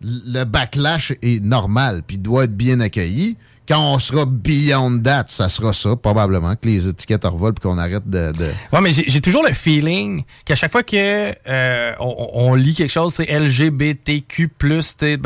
le 0.02 0.46
backlash 0.46 1.12
est 1.22 1.44
normal, 1.44 2.02
puis 2.08 2.18
doit 2.18 2.46
être 2.46 2.56
bien 2.56 2.80
accueilli 2.80 3.36
quand 3.68 3.94
on 3.94 4.00
sera 4.00 4.26
beyond 4.26 5.00
that, 5.00 5.26
ça 5.28 5.50
sera 5.50 5.74
ça, 5.74 5.96
probablement, 5.96 6.56
que 6.56 6.68
les 6.68 6.88
étiquettes 6.88 7.24
revolent 7.26 7.54
et 7.58 7.62
qu'on 7.62 7.78
arrête 7.78 8.08
de, 8.10 8.32
de... 8.32 8.52
Ouais, 8.72 8.82
mais 8.82 8.92
j'ai 8.92 9.22
toujours 9.22 9.44
le 9.44 9.54
feeling 9.54 10.24
qu'à 10.46 10.56
chaque 10.56 10.72
fois 10.72 10.84
que 10.84 11.36
euh, 11.48 11.94
on, 12.00 12.54
lit 12.56 12.74
quelque 12.74 12.92
chose, 12.92 13.14
c'est 13.14 13.26
LGBTQ+, 13.26 14.48
puis 14.48 14.82
tu 14.90 15.18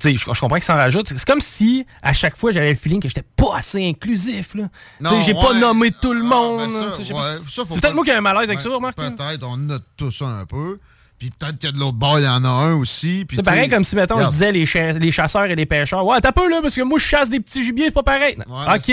sais, 0.00 0.16
je, 0.16 0.40
comprends 0.40 0.58
que 0.58 0.64
ça 0.64 0.74
en 0.74 0.78
rajoute. 0.78 1.08
C'est 1.08 1.24
comme 1.24 1.40
si, 1.40 1.86
à 2.02 2.12
chaque 2.12 2.36
fois, 2.36 2.50
j'avais 2.50 2.70
le 2.70 2.76
feeling 2.76 3.00
que 3.00 3.08
j'étais 3.08 3.24
pas 3.36 3.56
assez 3.56 3.86
inclusif, 3.86 4.54
là. 4.54 4.64
Non, 5.00 5.20
j'ai 5.20 5.34
pas 5.34 5.54
nommé 5.54 5.90
tout 5.90 6.12
le 6.12 6.22
ah, 6.24 6.28
monde. 6.28 6.70
Ben 6.70 6.92
c'est 6.96 7.80
peut-être 7.80 7.94
moi 7.94 8.04
qui 8.04 8.10
ai 8.10 8.14
un 8.14 8.20
malaise 8.20 8.48
avec 8.48 8.60
ça, 8.60 8.68
remarque. 8.68 8.96
Peut-être, 8.96 9.46
on 9.46 9.56
note 9.56 9.84
tout 9.96 10.10
ça 10.10 10.26
un 10.26 10.44
peu. 10.44 10.78
Puis 11.18 11.30
peut-être 11.30 11.58
qu'il 11.58 11.68
y 11.68 11.72
a 11.72 11.72
de 11.72 11.78
l'autre 11.78 11.96
bord, 11.96 12.18
il 12.18 12.24
y 12.24 12.28
en 12.28 12.44
a 12.44 12.48
un 12.48 12.74
aussi. 12.74 13.26
C'est 13.34 13.42
pareil 13.42 13.70
comme 13.70 13.84
si, 13.84 13.96
mettons, 13.96 14.22
je 14.22 14.28
disais 14.28 14.52
les, 14.52 14.66
les, 14.98 15.10
chasseurs 15.10 15.44
et 15.46 15.54
les 15.54 15.64
pêcheurs. 15.64 16.04
Ouais, 16.04 16.20
t'as 16.20 16.32
peu 16.32 16.48
là, 16.50 16.60
parce 16.60 16.74
que 16.74 16.82
moi, 16.82 16.98
je 16.98 17.04
chasse 17.04 17.30
des 17.30 17.40
petits 17.40 17.64
gibiers, 17.64 17.86
c'est 17.86 17.90
pas 17.92 18.02
pareil. 18.02 18.36
ok. 18.46 18.92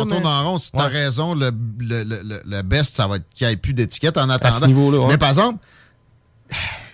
On 0.00 0.06
tourne 0.06 0.26
en 0.26 0.50
rond. 0.50 0.58
Si 0.58 0.70
t'as 0.72 0.88
raison, 0.88 1.34
le, 1.34 1.50
le, 1.78 2.04
le, 2.04 2.42
le, 2.44 2.62
best, 2.62 2.96
ça 2.96 3.06
va 3.06 3.16
être 3.16 3.24
qu'il 3.34 3.46
n'y 3.46 3.54
ait 3.54 3.56
plus 3.56 3.72
d'étiquette 3.72 4.18
en 4.18 4.28
attendant. 4.28 4.54
À 4.56 4.60
ce 4.60 4.66
niveau-là, 4.66 5.06
Mais 5.08 5.16
par 5.16 5.30
exemple, 5.30 5.64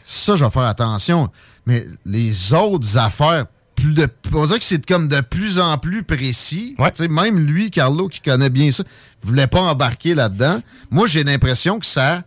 ça, 0.06 0.36
je 0.36 0.44
vais 0.44 0.50
faire 0.50 0.62
attention. 0.62 1.28
Mais 1.66 1.86
les 2.06 2.54
autres 2.54 2.96
affaires, 2.98 3.46
plus 3.74 3.94
de, 3.94 4.08
on 4.32 4.46
dirait 4.46 4.58
que 4.58 4.64
c'est 4.64 4.84
comme 4.86 5.08
de 5.08 5.20
plus 5.20 5.58
en 5.58 5.76
plus 5.78 6.02
précis. 6.04 6.76
sais 6.94 7.08
Même 7.08 7.38
lui, 7.38 7.70
Carlo, 7.70 8.08
qui 8.08 8.20
connaît 8.20 8.50
bien 8.50 8.70
ça, 8.70 8.84
voulait 9.22 9.46
pas 9.48 9.60
embarquer 9.60 10.14
là-dedans. 10.14 10.62
Moi, 10.90 11.06
j'ai 11.08 11.24
l'impression 11.24 11.78
que 11.78 11.86
ça 11.86 12.22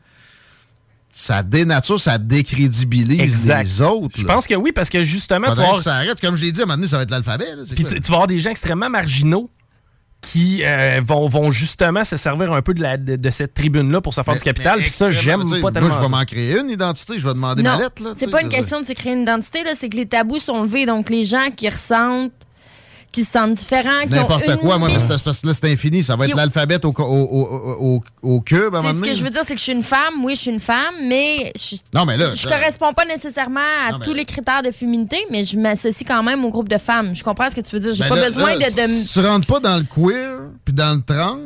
ça 1.12 1.44
dénature, 1.44 2.00
ça 2.00 2.18
décrédibilise 2.18 3.48
les 3.48 3.82
autres. 3.82 4.18
Je 4.18 4.26
pense 4.26 4.48
que 4.48 4.56
oui, 4.56 4.72
parce 4.72 4.90
que 4.90 5.04
justement, 5.04 5.54
tu 5.54 5.62
vas... 5.62 5.78
ça 5.78 5.96
arrête. 5.96 6.20
Comme 6.22 6.36
je 6.36 6.44
l'ai 6.44 6.52
dit, 6.52 6.62
à 6.62 6.64
un 6.64 6.68
moment 6.68 6.78
donné, 6.78 6.88
ça 6.88 6.98
va 6.98 7.04
être 7.04 7.12
l'alphabet. 7.12 7.48
Puis 7.76 7.84
tu, 7.84 8.00
vas 8.00 8.14
avoir 8.16 8.28
des 8.28 8.40
gens 8.40 8.50
extrêmement 8.52 8.90
marginaux 8.90 9.50
qui 10.22 10.62
euh, 10.64 11.02
vont, 11.04 11.26
vont 11.28 11.50
justement 11.50 12.04
se 12.04 12.16
servir 12.16 12.54
un 12.54 12.62
peu 12.62 12.76
de, 12.76 12.82
la, 12.82 12.96
de, 12.96 13.16
de 13.16 13.30
cette 13.32 13.56
tribune-là 13.56 14.02
pour 14.02 14.14
se 14.14 14.22
faire 14.22 14.36
Mais- 14.36 14.40
du 14.40 14.44
capital. 14.44 14.80
Puis 14.80 14.92
ça, 14.92 15.10
j'aime 15.10 15.42
pas 15.62 15.72
tellement. 15.72 15.90
Moi, 15.90 15.98
je 15.98 16.02
vais 16.04 16.10
m'en 16.10 16.26
créer 16.26 16.60
une 16.60 16.70
identité. 16.70 17.18
Je 17.18 17.28
vais 17.28 17.34
demander 17.34 17.64
ma 17.64 17.74
Non, 17.74 17.80
lettre. 17.80 18.04
là, 18.04 18.12
tu 18.14 18.20
c'est 18.20 18.32
pas 18.32 18.42
une 18.42 18.50
question 18.50 18.82
de 18.82 18.86
se 18.86 18.94
créer 18.94 19.14
une 19.14 19.24
identité, 19.24 19.64
là, 19.64 19.72
c'est 19.76 19.90
que 19.90 19.98
les 19.98 20.06
tabous 20.06 20.40
sont 20.40 20.62
levés. 20.62 20.86
Donc, 20.86 21.10
les 21.10 21.26
gens 21.26 21.50
qui 21.56 21.68
ressentent, 21.68 22.32
qui 23.12 23.26
se 23.26 23.32
sentent 23.32 23.54
différents, 23.56 24.02
qui 24.08 24.14
ont 24.14 24.22
N'importe 24.22 24.46
une 24.48 24.58
quoi, 24.58 24.78
moi, 24.78 24.88
parce 24.90 25.04
que 25.08 25.24
parce 25.24 25.42
que 25.42 25.48
là, 25.48 25.54
c'est 25.54 25.72
infini. 25.72 26.04
Ça 26.04 26.16
va 26.16 26.28
être 26.28 26.36
l'alphabet 26.36 26.84
au, 26.86 26.90
au, 26.90 27.02
au, 27.04 27.78
au, 27.80 28.04
au 28.36 28.42
cube 28.42 28.74
à 28.76 28.80
un 28.80 28.94
Tu 28.94 29.00
ce 29.00 29.04
que 29.04 29.16
je 29.16 29.24
veux 29.24 29.30
dire, 29.30 29.42
c'est 29.46 29.54
que 29.54 29.60
je 29.60 29.64
suis 29.64 29.74
une 29.74 29.84
femme. 29.84 30.24
Oui, 30.24 30.36
je 30.36 30.42
suis 30.42 30.52
une 30.52 30.60
femme, 30.60 30.94
mais 31.08 31.52
je, 31.56 31.76
Non, 31.94 32.06
mais 32.06 32.16
là, 32.18 32.34
je 32.36 32.42
ça- 32.44 32.50
corresponds 32.50 32.94
pas 32.94 33.06
nécessairement 33.06 33.60
à 33.88 33.92
Non, 33.92 33.98
mais- 34.00 34.06
tous 34.06 34.14
les 34.14 34.26
critères 34.26 34.62
de 34.64 34.72
féminité, 34.72 35.18
mais 35.30 35.44
je 35.46 35.58
m'associe 35.58 36.08
quand 36.08 36.24
même 36.24 36.44
au 36.46 36.50
groupe 36.50 36.70
de 36.70 36.78
femmes. 36.78 37.16
Je 37.16 37.24
comprends 37.24 37.50
ce 37.50 37.56
que 37.56 37.62
tu 37.62 37.76
veux 37.76 37.82
dire. 37.82 37.94
J'ai 37.94 38.04
Ben 38.04 38.10
pas 38.10 38.16
là, 38.16 38.30
besoin 38.30 38.56
là, 38.56 38.70
de, 38.70 38.76
de 38.76 39.12
tu 39.14 39.20
rentres 39.20 39.48
pas 39.48 39.60
dans 39.60 39.78
le 39.78 39.84
queer 39.84 40.38
puis 40.64 40.74
dans 40.74 40.94
le 40.96 41.02
trans, 41.02 41.38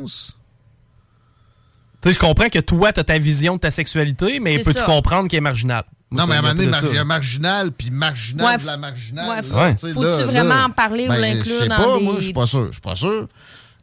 Tu 2.02 2.08
sais, 2.10 2.12
je 2.14 2.18
comprends 2.20 2.48
que 2.48 2.58
toi, 2.60 2.92
t'as 2.92 3.02
ta 3.04 3.18
vision 3.18 3.54
de 3.56 3.60
ta 3.60 3.70
sexualité, 3.70 4.38
mais 4.38 4.58
peux-tu 4.60 4.82
comprendre 4.84 5.28
qu'elle 5.28 5.38
est 5.38 5.40
marginale? 5.40 5.84
Moi, 6.10 6.22
non, 6.22 6.28
mais 6.28 6.34
à 6.36 6.38
un 6.38 6.42
il 6.42 6.44
y 6.44 6.48
a 6.48 6.52
moment 6.52 6.54
donné, 6.54 6.66
de 6.66 6.70
mar- 6.70 6.94
ça. 6.98 7.04
marginal 7.04 7.72
puis 7.72 7.90
marginal 7.90 8.46
Ouais, 8.46 8.58
de 8.58 8.66
la 8.66 8.76
marginale. 8.76 9.28
ouais, 9.28 9.76
faut-tu 9.76 10.02
là, 10.04 10.24
vraiment 10.24 10.54
là, 10.54 10.66
en 10.66 10.70
parler 10.70 11.06
ou 11.06 11.08
ben, 11.08 11.18
l'inclure 11.20 11.44
Je 11.58 11.62
sais 11.64 11.68
dans 11.68 11.76
pas, 11.76 11.98
des- 11.98 12.04
moi, 12.04 12.14
je 12.18 12.24
suis 12.24 12.32
pas 12.32 12.46
sûr. 12.46 12.66
Je 12.66 12.72
suis 12.72 12.80
pas 12.80 12.94
sûr. 12.94 13.26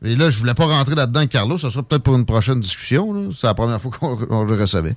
Et 0.06 0.16
là, 0.16 0.30
je 0.30 0.40
voulais 0.40 0.54
pas 0.54 0.66
rentrer 0.66 0.96
là-dedans 0.96 1.20
avec 1.20 1.32
Carlos. 1.32 1.58
Ça 1.58 1.70
sera 1.72 1.84
peut-être 1.84 2.04
pour 2.04 2.16
une 2.16 2.26
prochaine 2.26 2.60
discussion. 2.62 3.14
là. 3.14 3.30
C'est 3.36 3.48
la 3.48 3.54
première 3.54 3.82
fois 3.82 3.92
qu'on 3.92 4.18
on 4.30 4.44
le 4.44 4.56
recevait. 4.56 4.96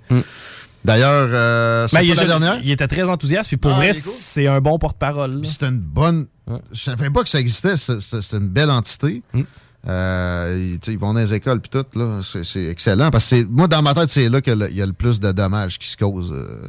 D'ailleurs, 0.85 1.29
euh, 1.33 1.89
c'est 1.89 1.97
Ben, 1.97 2.01
pas 2.01 2.05
il, 2.05 2.15
la 2.15 2.23
est- 2.23 2.27
dernière? 2.27 2.61
il 2.62 2.71
était 2.71 2.87
très 2.87 3.03
enthousiaste, 3.03 3.49
puis 3.49 3.57
pour 3.57 3.73
Ah, 3.73 3.77
vrai, 3.77 3.91
il 3.93 4.03
cool. 4.03 4.12
c'est 4.15 4.47
un 4.47 4.61
bon 4.61 4.79
porte-parole. 4.79 5.45
c'était 5.45 5.67
une 5.67 5.81
bonne. 5.81 6.29
Ouais. 6.47 6.59
Je 6.73 6.81
savais 6.81 7.11
pas 7.11 7.25
que 7.25 7.29
ça 7.29 7.41
existait. 7.41 7.77
C'était 7.77 8.37
une 8.37 8.49
belle 8.49 8.71
entité. 8.71 9.23
Mm. 9.33 9.43
Euh, 9.89 10.77
ils, 10.87 10.99
vont 10.99 11.12
dans 11.15 11.21
les 11.21 11.33
écoles 11.33 11.61
puis 11.61 11.71
tout 11.71 11.87
là, 11.99 12.21
c'est 12.21 12.45
c'est 12.45 12.65
excellent 12.67 13.11
parce 13.12 13.25
que 13.31 13.37
c'est- 13.37 13.45
moi 13.49 13.69
dans 13.69 13.83
ma 13.83 13.95
tête 13.95 14.11
c'est 14.11 14.29
là 14.29 14.41
qu'il 14.41 14.69
y 14.73 14.83
a 14.83 14.87
le 14.87 14.93
plus 14.93 15.21
de 15.21 15.31
dommages 15.31 15.79
qui 15.79 15.89
se 15.89 15.97
causent. 15.97 16.33
euh, 16.33 16.67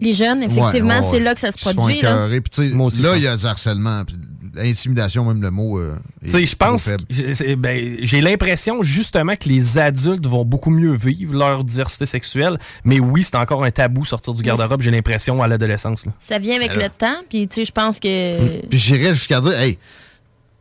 les 0.00 0.12
jeunes. 0.12 0.42
Effectivement, 0.42 0.98
ouais, 0.98 1.00
ouais, 1.00 1.08
c'est 1.10 1.20
là 1.20 1.34
que 1.34 1.40
ça 1.40 1.52
se 1.52 1.58
produit. 1.58 2.00
là. 2.02 2.28
Moi 2.74 2.86
aussi, 2.86 3.02
là 3.02 3.16
il 3.16 3.22
y 3.22 3.26
a 3.26 3.36
du 3.36 3.46
harcèlement, 3.46 4.04
puis 4.04 4.16
l'intimidation 4.54 5.24
même 5.24 5.42
le 5.42 5.50
mot. 5.50 5.78
euh, 5.78 5.96
je 6.22 6.54
pense, 6.56 6.90
j'ai 7.10 7.56
ben, 7.56 7.98
j'ai 8.00 8.20
l'impression 8.20 8.82
justement 8.82 9.36
que 9.36 9.48
les 9.48 9.78
adultes 9.78 10.26
vont 10.26 10.44
beaucoup 10.44 10.70
mieux 10.70 10.92
vivre 10.94 11.34
leur 11.34 11.64
diversité 11.64 12.06
sexuelle, 12.06 12.58
mais 12.84 12.98
oui, 12.98 13.22
c'est 13.22 13.36
encore 13.36 13.64
un 13.64 13.70
tabou 13.70 14.04
sortir 14.04 14.34
du 14.34 14.42
garde-robe, 14.42 14.80
j'ai 14.80 14.90
l'impression, 14.90 15.42
à 15.42 15.48
l'adolescence. 15.48 16.06
là. 16.06 16.12
Ça 16.20 16.38
vient 16.38 16.56
avec 16.56 16.70
Alors. 16.70 16.84
le 16.84 16.88
temps, 16.90 17.20
puis 17.28 17.48
tu 17.48 17.56
sais, 17.56 17.64
je 17.64 17.72
pense 17.72 17.98
que. 18.00 18.66
Puis 18.66 18.78
j'irais 18.78 19.14
jusqu'à 19.14 19.40
dire, 19.40 19.58
hey, 19.58 19.78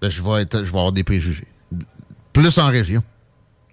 ben, 0.01 0.09
je 0.09 0.21
vais 0.21 0.41
être, 0.41 0.59
je 0.59 0.71
vais 0.71 0.77
avoir 0.77 0.91
des 0.91 1.03
préjugés. 1.03 1.47
Plus 2.33 2.57
en 2.57 2.67
région. 2.67 3.01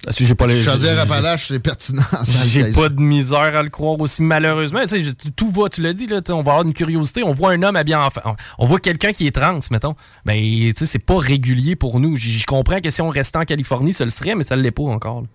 Ah, 0.07 0.13
si 0.13 0.27
j'ai 0.27 0.35
pas 0.35 0.47
les- 0.49 0.61
Je 0.61 0.69
veux 0.69 0.79
dire, 0.79 0.89
j'ai- 0.95 0.99
Appalaches, 1.01 1.47
c'est 1.49 1.61
pertinent. 1.61 2.03
J'ai 2.47 2.73
pas 2.73 2.89
de 2.89 3.01
misère 3.01 3.39
à 3.57 3.63
le 3.63 3.69
croire 3.69 4.01
aussi, 4.01 4.21
malheureusement. 4.23 4.81
Tu 4.83 4.89
sais, 4.89 5.05
je- 5.05 5.31
tout 5.31 5.51
va, 5.51 5.69
tu 5.69 5.81
l'as 5.81 5.93
dit, 5.93 6.07
là, 6.09 6.21
on 6.31 6.43
va 6.43 6.53
avoir 6.53 6.63
une 6.63 6.75
curiosité. 6.75 7.23
On 7.23 7.31
voit 7.33 7.53
un 7.53 7.63
homme 7.63 7.77
habillé 7.77 7.95
en 7.95 8.11
femme. 8.11 8.35
On 8.59 8.67
voit 8.67 8.81
quelqu'un 8.81 9.13
qui 9.13 9.27
est 9.29 9.31
trans, 9.35 9.61
mettons. 9.71 9.95
Ben, 10.25 10.35
tu 10.37 10.73
sais, 10.77 10.87
c'est 10.87 10.99
pas 10.99 11.19
régulier 11.19 11.77
pour 11.77 12.01
nous. 12.01 12.17
Je 12.17 12.45
comprends 12.47 12.81
que 12.81 12.91
si 12.91 13.01
on 13.01 13.11
restait 13.11 13.39
en 13.39 13.45
Californie, 13.45 13.93
ça 13.93 14.05
le 14.05 14.11
serait, 14.11 14.35
mais 14.35 14.43
ça 14.45 14.57
l'est 14.57 14.71
pas 14.73 14.83
encore. 14.83 15.21
là. 15.23 15.27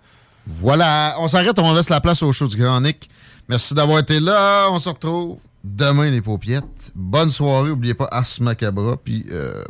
Voilà, 0.47 1.15
on 1.19 1.27
s'arrête, 1.27 1.57
on 1.59 1.73
laisse 1.73 1.89
la 1.89 2.01
place 2.01 2.21
au 2.23 2.31
show 2.31 2.47
du 2.47 2.57
Grand 2.57 2.81
Nick. 2.81 3.09
Merci 3.49 3.73
d'avoir 3.73 3.99
été 3.99 4.19
là. 4.19 4.67
On 4.71 4.79
se 4.79 4.89
retrouve 4.89 5.37
demain, 5.63 6.09
les 6.09 6.21
paupiettes. 6.21 6.63
Bonne 6.95 7.29
soirée. 7.31 7.69
N'oubliez 7.69 7.93
pas 7.93 8.07
Ars 8.11 8.25
Macabra. 8.41 8.97
Puis 8.97 9.25
euh, 9.31 9.63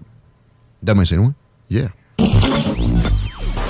demain, 0.81 1.05
c'est 1.05 1.15
loin. 1.15 1.33
Yeah. 1.69 1.89